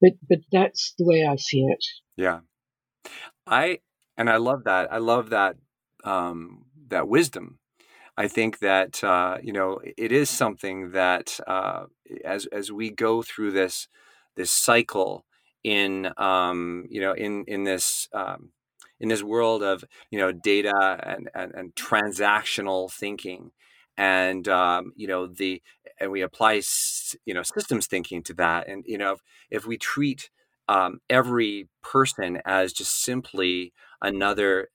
[0.00, 1.84] But but that's the way I see it.
[2.16, 2.40] Yeah,
[3.46, 3.80] I
[4.16, 4.92] and I love that.
[4.92, 5.56] I love that
[6.04, 7.60] um, that wisdom
[8.20, 11.86] I think that uh, you know it is something that uh,
[12.22, 13.88] as as we go through this
[14.36, 15.24] this cycle
[15.64, 18.50] in um, you know in in this um,
[18.98, 23.52] in this world of you know data and and, and transactional thinking
[24.00, 25.62] and um, you know the
[26.00, 26.54] and we apply
[27.26, 30.30] you know systems thinking to that and you know if, if we treat
[30.68, 34.68] um, every person as just simply another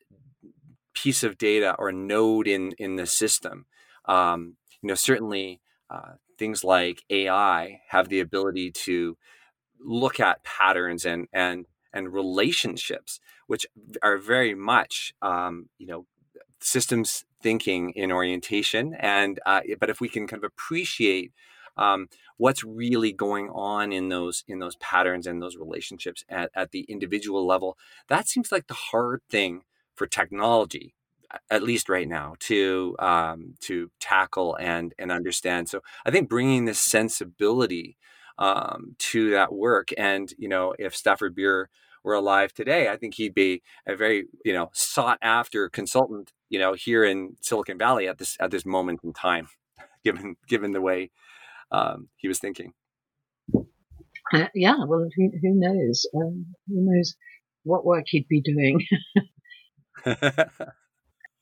[0.94, 3.66] piece of data or node in in the system
[4.06, 5.60] um, you know certainly
[5.90, 9.18] uh, things like ai have the ability to
[9.80, 13.66] look at patterns and and and relationships, which
[14.04, 16.06] are very much um, you know
[16.60, 18.96] systems thinking in orientation.
[19.00, 21.32] And uh, but if we can kind of appreciate
[21.78, 26.72] um, what's really going on in those in those patterns and those relationships at, at
[26.72, 29.62] the individual level, that seems like the hard thing
[29.96, 30.94] for technology
[31.50, 36.64] at least right now to um, to tackle and and understand so i think bringing
[36.64, 37.98] this sensibility
[38.38, 39.90] um, to that work.
[39.98, 41.70] And you know, if Stafford Beer
[42.06, 46.32] were alive today, I think he'd be a very you know sought after consultant.
[46.50, 49.48] You know, here in Silicon Valley at this at this moment in time,
[50.04, 51.12] given given the way
[51.72, 52.74] um, he was thinking.
[54.34, 56.08] Uh, yeah, well, who, who knows?
[56.16, 57.16] Um, who knows
[57.64, 58.84] what work he'd be doing?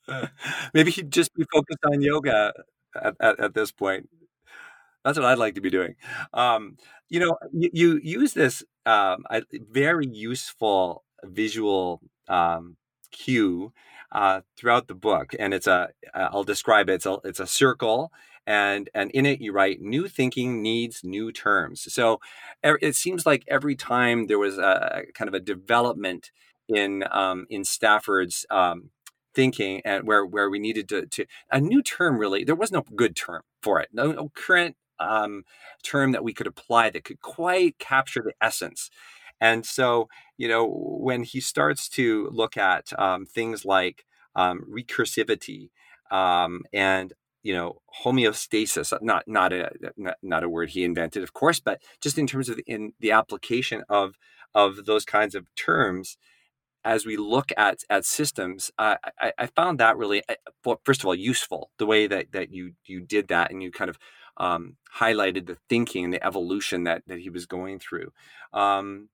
[0.74, 2.54] Maybe he'd just be focused on yoga
[3.02, 4.10] at, at, at this point.
[5.04, 5.96] That's what I'd like to be doing.
[6.34, 6.78] Um,
[7.10, 9.26] you know, you, you use this um,
[9.70, 12.78] very useful visual um,
[13.12, 13.74] cue
[14.12, 16.94] uh, throughout the book, and it's a I'll describe it.
[16.94, 18.12] It's a it's a circle,
[18.46, 21.92] and and in it you write new thinking needs new terms.
[21.94, 22.20] So
[22.64, 26.32] it seems like every time there was a kind of a development
[26.68, 28.90] in um, in Stafford's um,
[29.34, 32.84] thinking and where where we needed to, to a new term really there was no
[32.96, 35.44] good term for it no, no current um,
[35.84, 38.90] term that we could apply that could quite capture the essence.
[39.42, 45.70] And so, you know, when he starts to look at um, things like um, recursivity
[46.12, 47.14] um, and
[47.44, 49.70] you know homeostasis not not a
[50.22, 53.84] not, a word he invented of course but just in terms of in the application
[53.90, 54.16] of
[54.56, 56.18] of those kinds of terms
[56.86, 61.06] as we look at at systems uh, I, I found that really uh, first of
[61.06, 63.98] all useful the way that that you you did that and you kind of
[64.38, 68.12] um, highlighted the thinking and the evolution that that he was going through.
[68.54, 69.10] Um,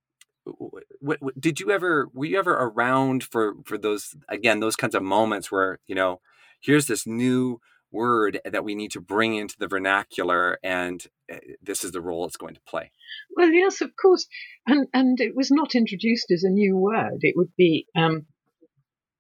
[0.46, 4.96] what, what, did you ever were you ever around for for those again those kinds
[4.96, 6.22] of moments where you know
[6.60, 7.60] here's this new
[7.92, 12.26] word that we need to bring into the vernacular and eh, this is the role
[12.26, 12.92] it's going to play?
[13.36, 14.28] Well yes of course.
[14.66, 17.20] And and it was not introduced as a new word.
[17.22, 18.26] It would be um,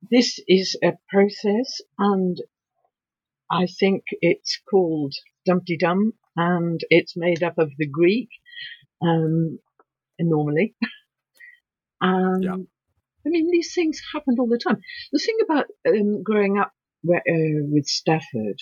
[0.09, 2.37] this is a process and
[3.51, 5.13] i think it's called
[5.45, 8.29] Dumpty Dum, and it's made up of the Greek,
[9.01, 9.59] um,
[10.19, 10.75] normally.
[12.01, 12.55] um, yeah.
[13.25, 14.81] I mean, these things happened all the time.
[15.11, 16.71] The thing about um, growing up
[17.01, 18.59] where, uh, with Stafford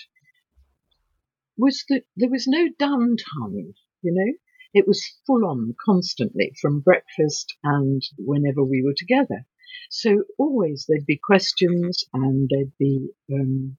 [1.58, 4.34] was that there was no downtime, you know?
[4.74, 9.46] It was full on constantly from breakfast and whenever we were together.
[9.90, 13.78] So always there'd be questions and there'd be um,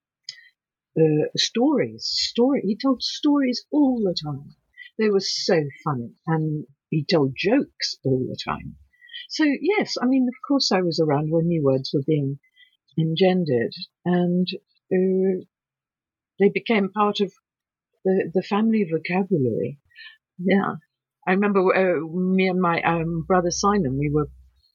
[0.99, 2.05] uh, stories.
[2.07, 2.63] Story.
[2.65, 4.57] He told stories all the time.
[4.99, 8.77] They were so funny, and he told jokes all the time.
[9.29, 12.41] So yes, I mean, of course, I was around when new words were being
[12.99, 14.47] engendered, and
[14.93, 15.45] uh,
[16.41, 17.33] they became part of
[18.05, 19.81] the the family vocabulary.
[20.39, 20.77] Yeah,
[21.27, 23.99] I remember uh, me and my um, brother Simon.
[23.99, 24.31] We were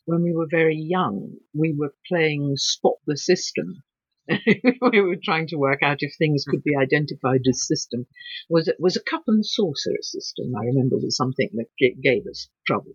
[0.05, 1.37] when we were very young.
[1.53, 3.83] We were playing Spot the System
[4.91, 8.05] we were trying to work out if things could be identified as system
[8.49, 10.53] was it was a cup and saucer system.
[10.55, 11.65] I remember was something that
[12.01, 12.93] gave us trouble.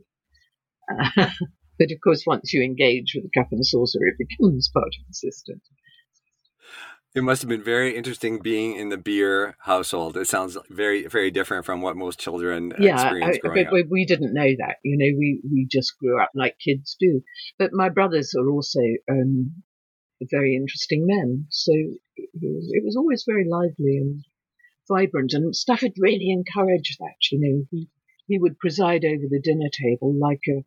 [0.90, 1.10] Uh,
[1.78, 5.06] but of course, once you engage with the cup and saucer, it becomes part of
[5.06, 5.60] the system.
[7.14, 10.16] It must have been very interesting being in the Beer household.
[10.16, 13.86] It sounds very, very different from what most children yeah, experience growing but up.
[13.90, 14.76] we didn't know that.
[14.84, 17.22] You know, we, we just grew up like kids do.
[17.58, 19.62] But my brothers are also um,
[20.26, 21.46] very interesting men.
[21.50, 21.72] So
[22.16, 24.24] it was always very lively and
[24.88, 25.32] vibrant.
[25.32, 27.30] And Stafford really encouraged that.
[27.30, 27.88] You know, he
[28.26, 30.64] he would preside over the dinner table like a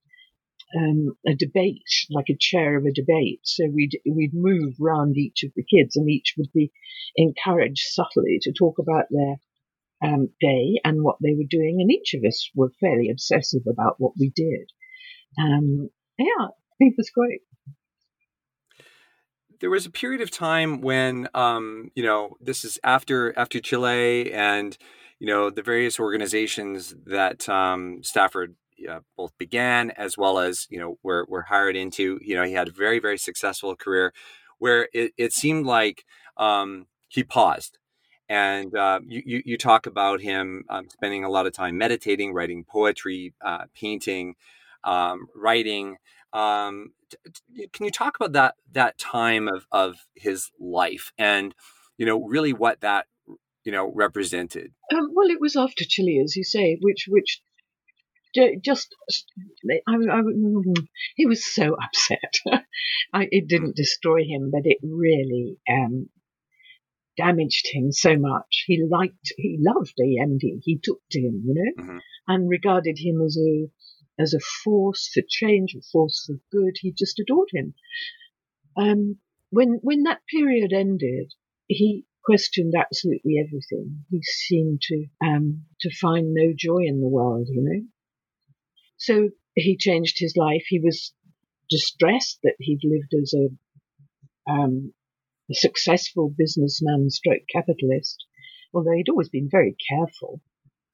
[0.78, 3.42] um, a debate, like a chair of a debate.
[3.44, 6.72] So we'd we'd move round each of the kids, and each would be
[7.16, 9.36] encouraged subtly to talk about their
[10.04, 11.80] um, day and what they were doing.
[11.82, 14.72] And each of us were fairly obsessive about what we did.
[15.38, 16.48] Um, yeah,
[16.80, 17.42] it was great
[19.62, 24.34] there was a period of time when um, you know this is after after Chile
[24.34, 24.78] and
[25.20, 28.56] you know the various organizations that um, Stafford
[28.90, 32.20] uh, both began as well as you know were were hired into.
[32.22, 34.14] You know, he had a very very successful career
[34.58, 36.06] where it, it seemed like
[36.38, 37.78] um, he paused.
[38.30, 42.64] And uh, you, you, talk about him um, spending a lot of time meditating, writing
[42.64, 44.36] poetry, uh, painting,
[44.86, 45.98] um, writing.
[46.34, 51.54] Um, t- can you talk about that that time of of his life and
[51.98, 53.08] you know really what that
[53.64, 54.72] you know represented?
[54.94, 57.42] Um, well, it was after Chile, as you say, which which
[58.64, 58.96] just
[59.88, 60.22] I, I,
[61.16, 62.64] he was so upset.
[63.14, 66.10] I, it didn't destroy him, but it really um,
[67.18, 68.64] damaged him so much.
[68.68, 70.60] He liked, he loved Allende.
[70.64, 71.98] He took to him, you know, mm-hmm.
[72.28, 73.68] and regarded him as a
[74.20, 76.76] as a force for change, a force for good.
[76.80, 77.74] He just adored him.
[78.78, 79.18] Um,
[79.50, 81.34] when when that period ended,
[81.68, 84.06] he questioned absolutely everything.
[84.10, 87.88] He seemed to um, to find no joy in the world, you know.
[88.98, 90.64] So he changed his life.
[90.68, 91.14] He was
[91.70, 94.94] distressed that he'd lived as a, um,
[95.50, 98.26] a successful businessman stroke capitalist,
[98.74, 100.42] although he'd always been very careful.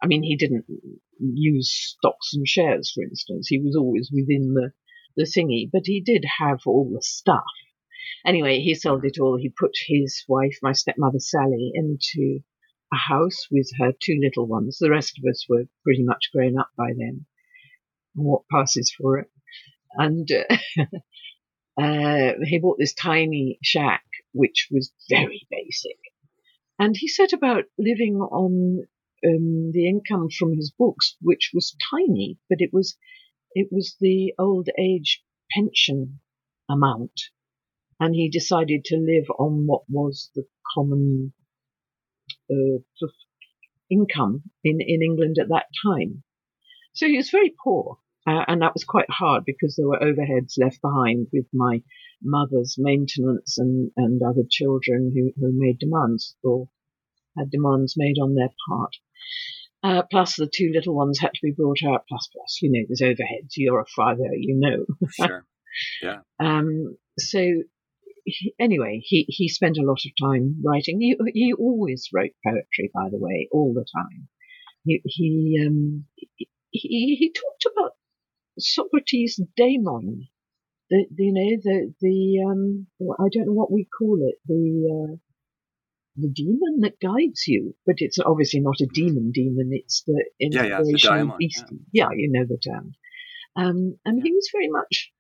[0.02, 0.66] I mean, he didn't
[1.20, 3.48] use stocks and shares, for instance.
[3.48, 4.72] He was always within the,
[5.16, 7.44] the thingy, but he did have all the stuff.
[8.26, 9.38] Anyway, he sold it all.
[9.38, 12.42] He put his wife, my stepmother Sally, into
[12.92, 14.78] a house with her two little ones.
[14.80, 17.26] The rest of us were pretty much grown up by then.
[18.16, 19.30] What passes for it?
[19.94, 20.82] And uh,
[21.82, 25.98] uh, he bought this tiny shack, which was very basic.
[26.80, 28.88] And he set about living on
[29.26, 32.98] um, the income from his books, which was tiny, but it was
[33.54, 36.20] it was the old age pension
[36.70, 37.20] amount,
[38.00, 41.34] and he decided to live on what was the common
[42.52, 42.80] uh,
[43.90, 46.24] income in in England at that time.
[46.94, 50.58] So he was very poor, uh, and that was quite hard because there were overheads
[50.58, 51.82] left behind with my
[52.22, 56.68] mother's maintenance and, and other children who, who made demands or
[57.38, 58.96] had demands made on their part.
[59.84, 62.06] Uh, plus, the two little ones had to be brought out.
[62.08, 63.54] Plus, plus, you know, there's overheads.
[63.56, 64.86] You're a father, you know.
[65.12, 65.46] sure.
[66.02, 66.20] Yeah.
[66.40, 67.40] Um, so
[68.26, 71.00] he, anyway, he, he spent a lot of time writing.
[71.02, 74.28] He, he always wrote poetry, by the way, all the time.
[74.84, 76.06] He he, um,
[76.72, 77.92] he, he talked about
[78.60, 80.28] Socrates' daemon.
[80.90, 82.88] The, the, you know the the um
[83.20, 85.16] I don't know what we call it the uh,
[86.18, 89.70] the demon that guides you, but it's obviously not a demon demon.
[89.72, 92.08] It's the inspiration yeah, yeah, the yeah.
[92.10, 92.10] yeah.
[92.16, 92.94] you know the term.
[93.56, 95.12] Um, and he was very much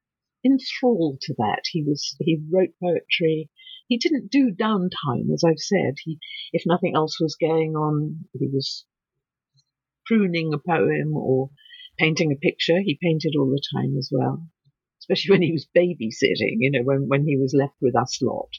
[0.44, 1.62] enthralled to that.
[1.72, 3.50] He was he wrote poetry.
[3.88, 5.96] He didn't do downtime, as I've said.
[6.04, 6.20] He,
[6.52, 8.86] if nothing else was going on, he was
[10.06, 11.52] pruning a poem or
[11.98, 12.82] painting a picture.
[12.82, 14.46] He painted all the time as well,
[15.00, 16.58] especially when he was babysitting.
[16.60, 18.50] You know, when when he was left with us lot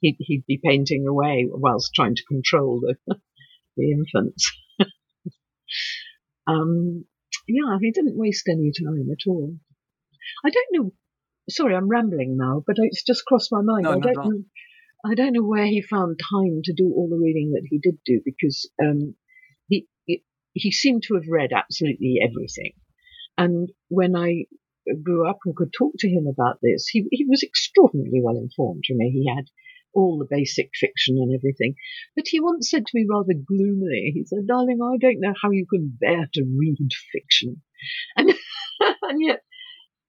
[0.00, 2.96] he'd, he'd be painting away whilst trying to control the,
[3.76, 4.52] the infants.
[6.46, 7.04] um,
[7.48, 9.54] yeah, he didn't waste any time at all.
[10.44, 10.92] I don't know.
[11.48, 13.84] Sorry, I'm rambling now, but it's just crossed my mind.
[13.84, 14.42] No, I don't know.
[15.04, 17.98] I don't know where he found time to do all the reading that he did
[18.04, 19.14] do because um,
[19.68, 20.24] he, he
[20.54, 22.72] he seemed to have read absolutely everything.
[23.38, 24.46] And when I
[25.04, 28.84] grew up and could talk to him about this, he he was extraordinarily well informed.
[28.88, 29.44] You know, he had
[29.94, 31.74] all the basic fiction and everything.
[32.14, 35.50] But he once said to me rather gloomily, he said, Darling, I don't know how
[35.50, 37.62] you can bear to read fiction.
[38.16, 38.30] And,
[39.02, 39.42] and yet,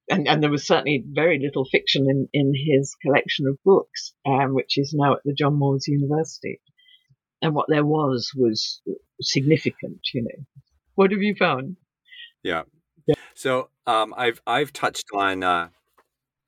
[0.10, 4.54] and, and there was certainly very little fiction in, in his collection of books, um,
[4.54, 6.62] which is now at the John Moores University.
[7.42, 8.82] And what there was was
[9.22, 10.46] significant, you know.
[10.96, 11.78] What have you found?
[12.44, 12.64] Yeah.
[13.06, 13.16] yeah.
[13.36, 15.70] So um, I've I've touched on uh,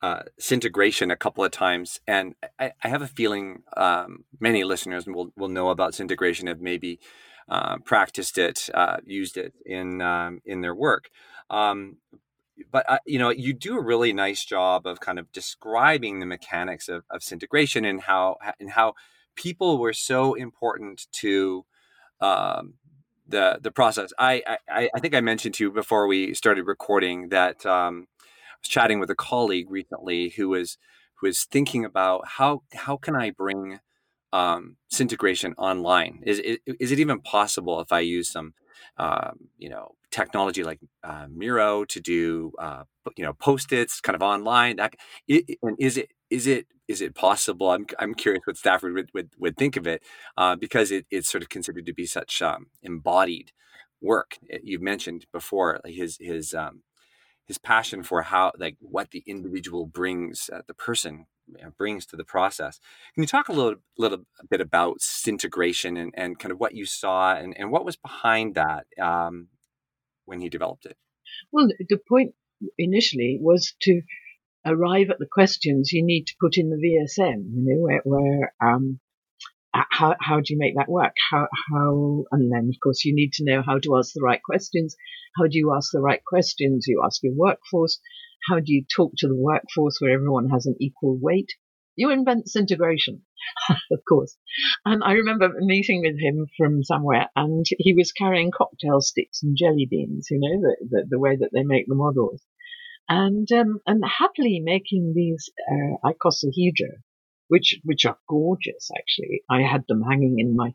[0.02, 5.06] uh, Syntegration a couple of times, and I, I have a feeling um, many listeners
[5.06, 7.00] will will know about Syntegration, have maybe
[7.50, 11.10] uh, practiced it, uh, used it in um, in their work.
[11.50, 11.98] Um,
[12.72, 16.26] but uh, you know, you do a really nice job of kind of describing the
[16.26, 18.94] mechanics of, of Syntegration and how and how
[19.36, 21.66] people were so important to
[22.22, 22.76] um,
[23.28, 24.14] the the process.
[24.18, 28.08] I, I I think I mentioned to you before we started recording that um,
[28.62, 30.78] was chatting with a colleague recently who was
[31.16, 33.80] who was thinking about how how can I bring
[34.32, 36.22] um, Syntegration online?
[36.26, 38.54] Is, is, is it even possible if I use some
[38.98, 42.84] um, you know technology like uh, Miro to do uh,
[43.18, 44.78] you know post-its kind of online?
[44.78, 44.96] That
[45.28, 47.72] it, and is it is it is it possible?
[47.72, 50.04] I'm I'm curious what Stafford would would, would think of it
[50.38, 53.52] uh, because it, it's sort of considered to be such um, embodied
[54.02, 54.38] work.
[54.64, 56.84] You've mentioned before his his um,
[57.50, 61.26] his passion for how like what the individual brings uh, the person
[61.78, 62.80] brings to the process.
[63.16, 64.20] Can you talk a little little
[64.50, 68.54] bit about Syntegration and, and kind of what you saw and, and what was behind
[68.56, 69.48] that um,
[70.26, 70.96] when he developed it?
[71.52, 72.36] Well, the point
[72.78, 74.02] initially was to
[74.64, 78.54] arrive at the questions you need to put in the VSM, you know, where, where
[78.62, 79.00] um,
[79.74, 81.14] how, how do you make that work?
[81.30, 84.42] How, how, and then of course you need to know how to ask the right
[84.42, 84.96] questions.
[85.38, 86.86] How do you ask the right questions?
[86.88, 88.00] You ask your workforce.
[88.48, 91.50] How do you talk to the workforce where everyone has an equal weight?
[91.96, 93.22] You invent Syntegration,
[93.92, 94.38] of course.
[94.86, 99.58] And I remember meeting with him from somewhere and he was carrying cocktail sticks and
[99.58, 102.42] jelly beans, you know, the, the, the way that they make the models.
[103.10, 107.02] And, um, and happily making these, uh, icosahedra,
[107.50, 109.42] which, which are gorgeous, actually.
[109.50, 110.74] I had them hanging in my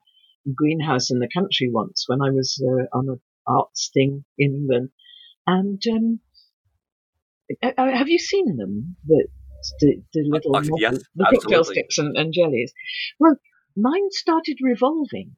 [0.54, 4.90] greenhouse in the country once when I was uh, on an art sting in England.
[5.46, 6.20] And, um,
[7.62, 8.96] uh, uh, have you seen them?
[9.06, 9.28] The,
[9.80, 12.72] the, the little yes, the cocktail sticks and, and jellies.
[13.18, 13.36] Well,
[13.76, 15.36] mine started revolving.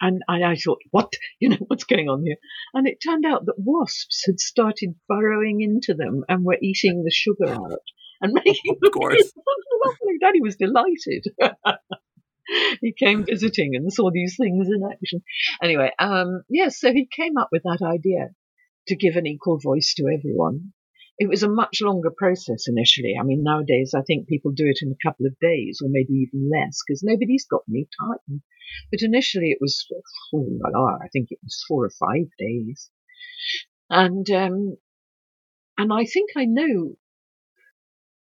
[0.00, 1.12] And I, I thought, what?
[1.38, 2.36] You know, what's going on here?
[2.72, 7.10] And it turned out that wasps had started burrowing into them and were eating the
[7.10, 7.80] sugar out
[8.22, 9.32] and making of course.
[9.84, 10.18] lovely.
[10.20, 11.26] Daddy was delighted.
[12.80, 15.22] he came visiting and saw these things in action.
[15.62, 18.30] Anyway, um, yes, so he came up with that idea
[18.88, 20.72] to give an equal voice to everyone
[21.18, 23.14] it was a much longer process initially.
[23.18, 26.14] I mean, nowadays I think people do it in a couple of days or maybe
[26.14, 28.42] even less because nobody's got any time.
[28.90, 29.86] But initially it was,
[30.34, 32.90] oh, I think it was four or five days.
[33.90, 34.76] And, um,
[35.78, 36.96] and I think I know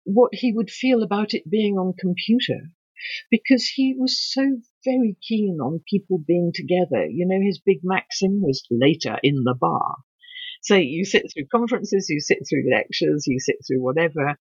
[0.03, 2.71] what he would feel about it being on computer
[3.29, 7.05] because he was so very keen on people being together.
[7.05, 9.97] You know, his big maxim was later in the bar.
[10.61, 14.37] So you sit through conferences, you sit through lectures, you sit through whatever,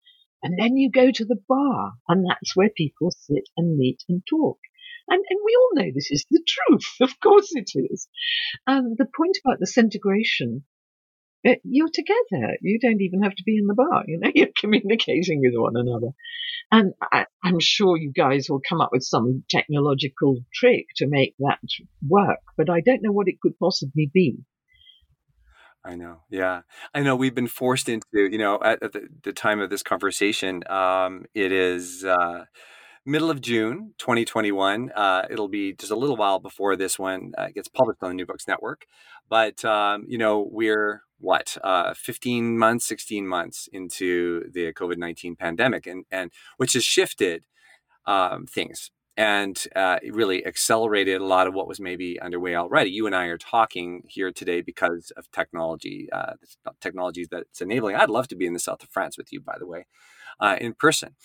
[0.43, 4.23] and then you go to the bar, and that's where people sit and meet and
[4.29, 4.59] talk.
[5.07, 6.83] And, and we all know this is the truth.
[7.01, 8.07] Of course it is.
[8.67, 9.67] And the point about the
[11.43, 12.57] you're together.
[12.61, 14.03] You don't even have to be in the bar.
[14.07, 16.09] You know, you're communicating with one another.
[16.71, 21.35] And I, I'm sure you guys will come up with some technological trick to make
[21.39, 21.59] that
[22.07, 24.37] work, but I don't know what it could possibly be.
[25.83, 26.21] I know.
[26.29, 26.61] Yeah.
[26.93, 29.81] I know we've been forced into, you know, at, at the, the, time of this
[29.81, 32.43] conversation, um, it is uh,
[33.05, 34.91] middle of June 2021.
[34.93, 38.15] Uh, it'll be just a little while before this one uh, gets published on the
[38.15, 38.85] New Books Network.
[39.29, 45.35] But, um, you know, we're what, uh, 15 months, 16 months into the COVID 19
[45.35, 47.43] pandemic, and, and which has shifted
[48.05, 52.89] um, things and uh, really accelerated a lot of what was maybe underway already.
[52.89, 56.35] You and I are talking here today because of technology, uh,
[56.79, 57.97] technologies that's enabling.
[57.97, 59.87] I'd love to be in the south of France with you, by the way,
[60.39, 61.17] uh, in person.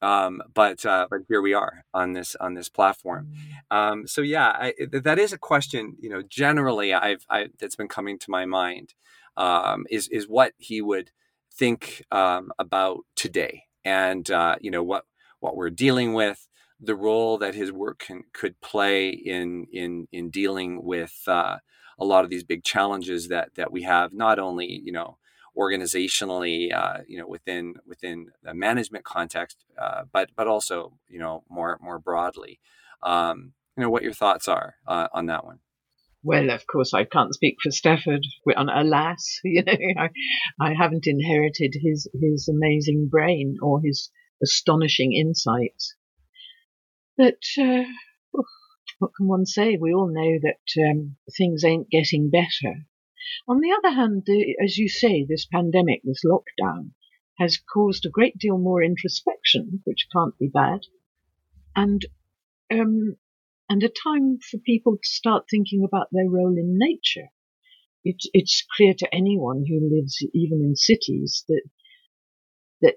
[0.00, 3.32] Um, but uh, but here we are on this on this platform.
[3.72, 3.76] Mm.
[3.76, 5.96] Um, so yeah, I, that is a question.
[6.00, 8.94] You know, generally, I've I, that's been coming to my mind
[9.36, 11.10] um, is is what he would
[11.52, 15.04] think um, about today, and uh, you know what
[15.40, 16.48] what we're dealing with
[16.80, 21.58] the role that his work can, could play in in in dealing with uh,
[21.98, 25.18] a lot of these big challenges that that we have, not only you know
[25.56, 31.44] organizationally, uh, you know within within the management context, uh, but but also you know
[31.48, 32.58] more more broadly.
[33.02, 35.60] Um, you know what your thoughts are uh, on that one.
[36.22, 38.26] Well, of course, I can't speak for Stafford.
[38.54, 40.10] Alas, you know, I,
[40.60, 44.10] I haven't inherited his his amazing brain or his
[44.42, 45.94] astonishing insights.
[47.16, 47.84] But uh,
[48.98, 49.76] what can one say?
[49.76, 52.86] We all know that um, things ain't getting better.
[53.48, 56.90] On the other hand, the, as you say, this pandemic, this lockdown,
[57.38, 60.80] has caused a great deal more introspection, which can't be bad,
[61.74, 62.04] and
[62.70, 63.16] um,
[63.70, 67.28] and a time for people to start thinking about their role in nature.
[68.02, 71.62] It, it's clear to anyone who lives even in cities that
[72.82, 72.96] that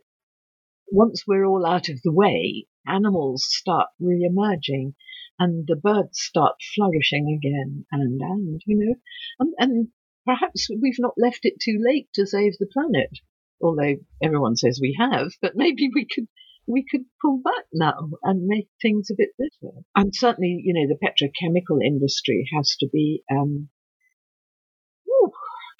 [0.91, 4.95] once we're all out of the way, animals start re-emerging
[5.37, 8.95] and the birds start flourishing again and, and, you know,
[9.39, 9.87] and, and
[10.25, 13.09] perhaps we've not left it too late to save the planet,
[13.61, 16.27] although everyone says we have, but maybe we could
[16.67, 19.73] we could pull back now and make things a bit better.
[19.95, 23.69] And certainly, you know, the petrochemical industry has to be um,
[25.05, 25.31] whew,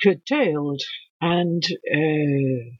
[0.03, 0.81] curtailed
[1.21, 2.75] and uh,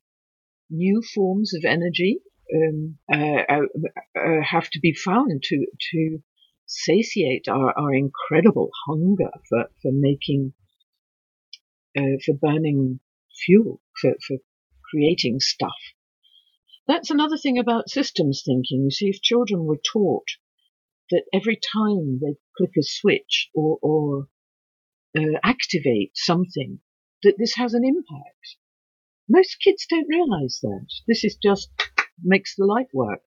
[0.70, 2.20] new forms of energy
[2.54, 6.20] um, uh, uh, uh, have to be found to to
[6.66, 10.54] satiate our, our incredible hunger for for making
[11.98, 13.00] uh, for burning
[13.46, 14.38] fuel for, for
[14.90, 15.78] creating stuff.
[16.88, 18.84] That's another thing about systems thinking.
[18.84, 20.28] You see, if children were taught
[21.12, 24.28] that every time they click a switch or, or
[25.18, 26.80] uh, activate something,
[27.24, 28.58] that this has an impact.
[29.30, 30.88] Most kids don't realize that.
[31.08, 31.70] This is just
[32.22, 33.22] makes the light work.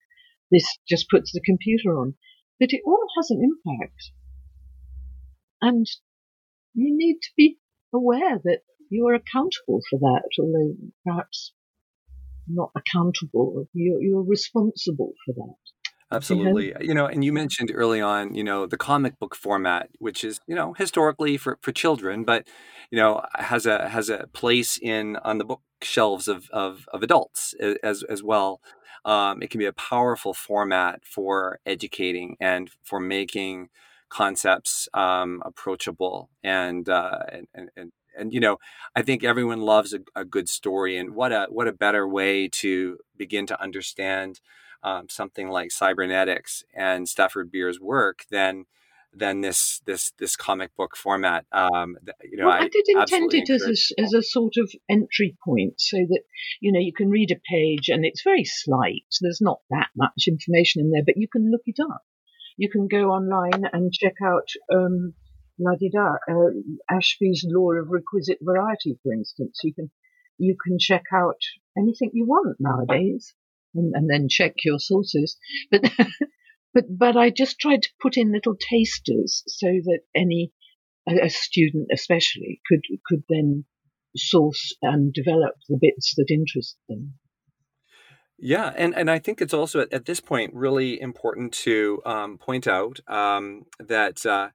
[0.51, 2.15] This just puts the computer on.
[2.61, 4.13] But it all has an impact.
[5.63, 5.87] And
[6.75, 7.59] you need to be
[7.93, 11.53] aware that you are accountable for that, although perhaps
[12.49, 13.67] not accountable.
[13.73, 15.55] You're, you're responsible for that.
[16.13, 16.73] Absolutely.
[16.81, 20.41] You know, and you mentioned early on, you know, the comic book format, which is,
[20.47, 22.47] you know, historically for, for children, but,
[22.91, 27.55] you know, has a has a place in on the bookshelves of, of, of adults
[27.83, 28.61] as as well.
[29.05, 33.69] Um, it can be a powerful format for educating and for making
[34.09, 38.59] concepts um, approachable and, uh, and, and, and you know
[38.95, 42.49] i think everyone loves a, a, good story and what a what a better way
[42.49, 44.41] to begin to understand
[44.83, 48.67] um, something like cybernetics and Stafford Beer's work than
[49.13, 51.45] than this this this comic book format.
[51.53, 54.71] Um, you know, well, I, I, did intend it as a, as a sort of
[54.89, 56.23] entry point, so that
[56.61, 59.07] you know you can read a page and it's very slight.
[59.21, 62.03] There's not that much information in there, but you can look it up.
[62.57, 65.15] You can go online and check out um,
[65.59, 66.51] la di da uh,
[66.91, 69.61] Ashby's law of requisite variety, for instance.
[69.63, 69.91] You can
[70.39, 71.41] you can check out
[71.77, 73.35] anything you want nowadays
[73.75, 75.37] and, and then check your sources.
[75.71, 75.91] But
[76.75, 80.53] but but I just tried to put in little tasters so that any
[81.09, 83.65] a, a student especially could could then
[84.17, 87.15] source and develop the bits that interest them.
[88.39, 92.37] Yeah, and, and I think it's also at, at this point really important to um,
[92.37, 94.51] point out um, that uh,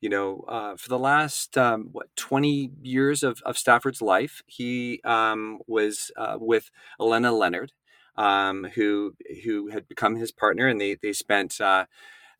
[0.00, 5.00] you know uh, for the last um, what twenty years of, of Stafford's life, he
[5.04, 6.70] um, was uh, with
[7.00, 7.72] Allenna Leonard,
[8.16, 11.86] um, who who had become his partner, and they they spent uh,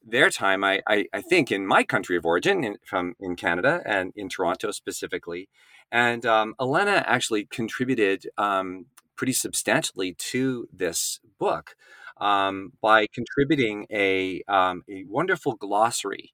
[0.04, 3.82] their time, I, I, I think, in my country of origin, in, from in Canada
[3.84, 5.48] and in Toronto specifically.
[5.92, 8.86] And um, Allenna actually contributed um,
[9.16, 11.76] pretty substantially to this book
[12.18, 16.32] um, by contributing a a wonderful glossary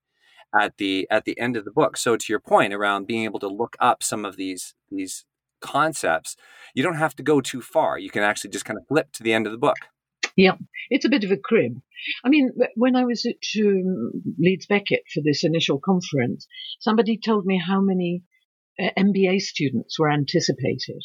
[0.59, 1.97] at the at the end of the book.
[1.97, 5.25] So to your point around being able to look up some of these these
[5.61, 6.37] concepts,
[6.75, 7.99] you don't have to go too far.
[7.99, 9.77] You can actually just kind of flip to the end of the book.
[10.37, 10.57] Yeah,
[10.91, 11.81] it's a bit of a crib.
[12.25, 16.47] I mean, when I was at um, Leeds Beckett for this initial conference,
[16.79, 18.23] somebody told me how many
[18.79, 21.03] uh, MBA students were anticipated.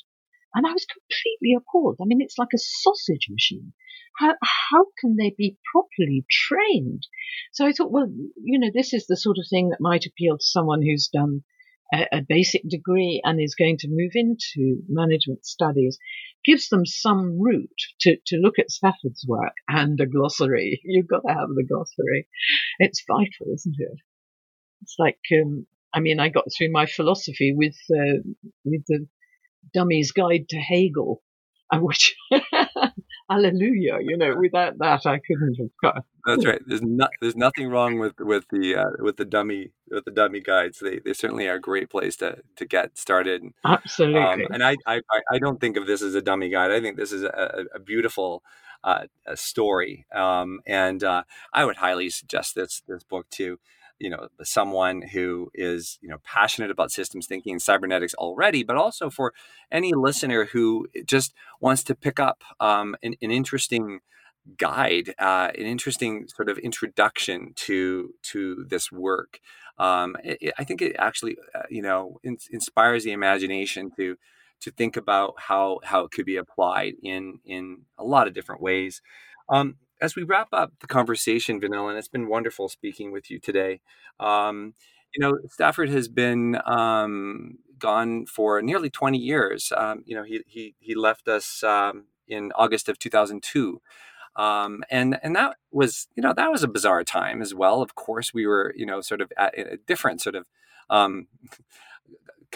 [0.54, 1.96] And I was completely appalled.
[2.02, 3.72] I mean, it's like a sausage machine.
[4.18, 7.08] How, how can they be properly trained?
[7.54, 8.08] So I thought, well,
[8.44, 11.44] you know, this is the sort of thing that might appeal to someone who's done
[11.94, 15.98] a, a basic degree and is going to move into management studies
[16.46, 17.70] gives them some route
[18.02, 20.82] to, to look at Stafford's work and a glossary.
[20.86, 22.28] You've got to have the glossary.
[22.80, 24.00] It's vital, isn't it?
[24.82, 28.22] It's like, um, I mean, I got through my philosophy with, uh,
[28.66, 29.08] with the
[29.74, 31.22] Dummy's Guide to Hegel,
[31.74, 32.16] which
[33.32, 34.00] hallelujah.
[34.02, 36.04] You know, without that, I couldn't have got.
[36.26, 36.62] That's right.
[36.66, 37.10] There's not.
[37.22, 40.80] There's nothing wrong with with the uh, with the dummy with the dummy guides.
[40.80, 43.44] They they certainly are a great place to to get started.
[43.66, 44.22] Absolutely.
[44.22, 45.02] Um, and I, I
[45.32, 46.72] I don't think of this as a dummy guide.
[46.72, 48.44] I think this is a, a beautiful
[48.84, 50.06] uh, a story.
[50.14, 51.24] Um, and uh,
[51.54, 53.60] I would highly suggest this this book to
[54.02, 58.76] you know someone who is you know passionate about systems thinking and cybernetics already but
[58.76, 59.32] also for
[59.72, 64.00] any listener who just wants to pick up um, an, an, interesting
[64.58, 69.40] guide uh, an interesting sort of introduction to to this work.
[69.78, 74.18] Um, it, it, i think it actually uh, you know in, inspires the imagination to
[74.62, 78.62] to think about how how it could be applied in in a lot of different
[78.62, 79.02] ways.
[79.50, 83.40] Um, as we wrap up the conversation, Vanilla, and it's been wonderful speaking with you
[83.40, 83.82] today.
[84.20, 84.74] Um,
[85.16, 89.72] you know, Stafford has been um, gone for nearly 20 years.
[89.76, 93.82] Um, you know, he, he, he left us um, in August of 2002.
[94.36, 97.82] Um, and and that was you know that was a bizarre time as well.
[97.82, 100.46] Of course, we were you know sort of at a different sort of
[100.90, 101.28] um,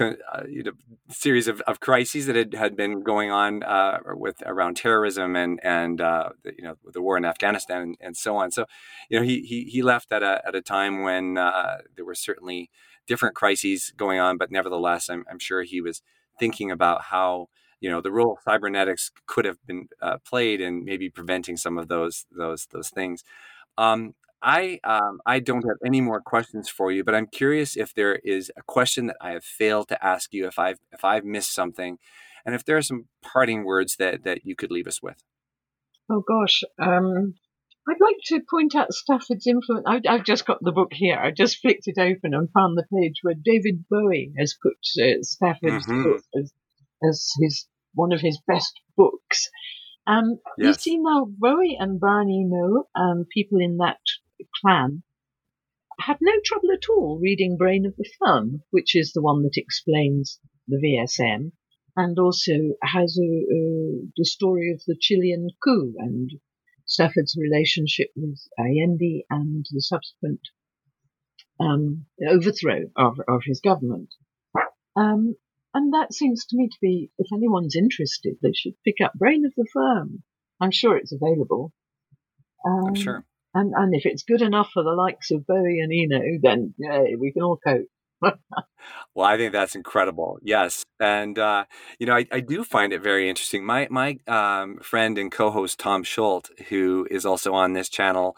[0.02, 0.72] uh, you know,
[1.10, 5.60] series of, of crises that had, had been going on uh, with around terrorism and
[5.64, 8.52] and uh, you know the war in Afghanistan and, and, so on.
[8.52, 8.66] So,
[9.10, 12.16] you know, he he, he left at a at a time when uh, there were
[12.16, 12.70] certainly
[13.08, 16.02] different crises going on, but nevertheless, I'm, I'm sure he was
[16.40, 17.48] thinking about how
[17.80, 21.78] you know the role of cybernetics could have been uh, played in maybe preventing some
[21.78, 23.24] of those those those things.
[23.78, 27.94] Um, I um, I don't have any more questions for you, but I'm curious if
[27.94, 31.26] there is a question that I have failed to ask you, if I've if I've
[31.26, 31.98] missed something,
[32.46, 35.24] And if there are some parting words that, that you could leave us with.
[36.10, 36.64] Oh, gosh.
[36.80, 37.34] Um,
[37.90, 39.86] I'd like to point out Stafford's influence.
[39.88, 41.18] I, have just got the book here.
[41.18, 45.22] I just flicked it open and found the page where David Bowie has put uh,
[45.22, 46.04] Stafford's mm-hmm.
[46.04, 46.54] book as,
[47.10, 49.50] as his one of his best books.
[50.06, 50.68] Um, yes.
[50.68, 53.98] You see now, Bowie and Brian Eno and people in that
[54.62, 55.04] clan
[56.00, 59.58] had no trouble at all reading Brain of the Firm, which is the one that
[59.58, 61.52] explains the VSM,
[61.96, 63.46] and also has a,
[64.18, 66.32] the story of the Chilean coup and
[66.86, 70.42] Stafford's relationship with Allende and the subsequent
[71.60, 74.14] um, overthrow of, of his government.
[74.96, 75.36] Um,
[75.74, 79.46] and that seems to me to be, if anyone's interested, they should pick up Brain
[79.46, 80.24] of the Firm.
[80.62, 81.74] I'm sure it's available.
[82.66, 83.26] Um, I'm sure.
[83.56, 87.16] And, and if it's good enough for the likes of Bowie and Eno, then yeah,
[87.18, 87.88] we can all cope.
[89.16, 90.40] well, I think that's incredible.
[90.44, 91.66] Yes, and uh,
[91.98, 93.66] you know, I, I, do find it very interesting.
[93.66, 98.38] My my um, friend and co-host Tom Scholte, who is also on this channel,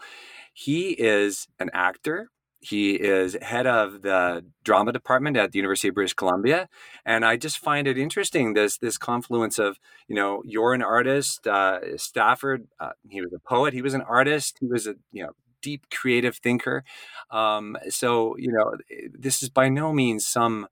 [0.52, 2.30] he is an actor
[2.68, 6.68] he is head of the drama department at the University of British Columbia,
[7.04, 11.46] and I just find it interesting this this confluence of you know you're an artist,
[11.46, 12.66] uh, Stafford.
[12.80, 13.74] Uh, he was a poet.
[13.74, 14.58] He was an artist.
[14.60, 16.84] He was a you know deep creative thinker.
[17.30, 18.74] Um, so you know
[19.12, 20.66] this is by no means some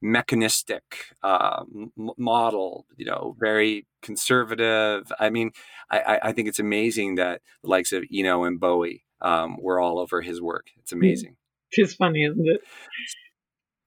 [0.00, 2.86] mechanistic uh, m- model.
[2.96, 5.12] You know, very conservative.
[5.18, 5.52] I mean,
[5.90, 9.98] I, I think it's amazing that the likes of Eno and Bowie um, were all
[9.98, 10.66] over his work.
[10.78, 11.36] It's amazing.
[11.78, 12.60] It's funny, isn't it?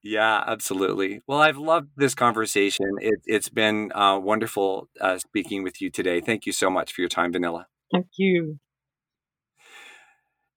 [0.02, 1.22] Yeah, absolutely.
[1.28, 2.86] Well, I've loved this conversation.
[3.00, 6.22] It, has been uh, wonderful uh, speaking with you today.
[6.22, 7.68] Thank you so much for your time, Vanilla.
[7.92, 8.60] Thank you.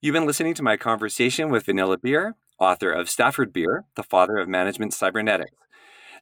[0.01, 4.37] You've been listening to my conversation with Vanilla Beer, author of Stafford Beer, the father
[4.37, 5.51] of management cybernetics.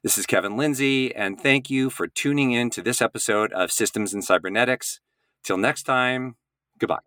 [0.03, 4.13] This is Kevin Lindsay, and thank you for tuning in to this episode of Systems
[4.13, 4.99] and Cybernetics.
[5.43, 6.35] Till next time,
[6.79, 7.06] goodbye.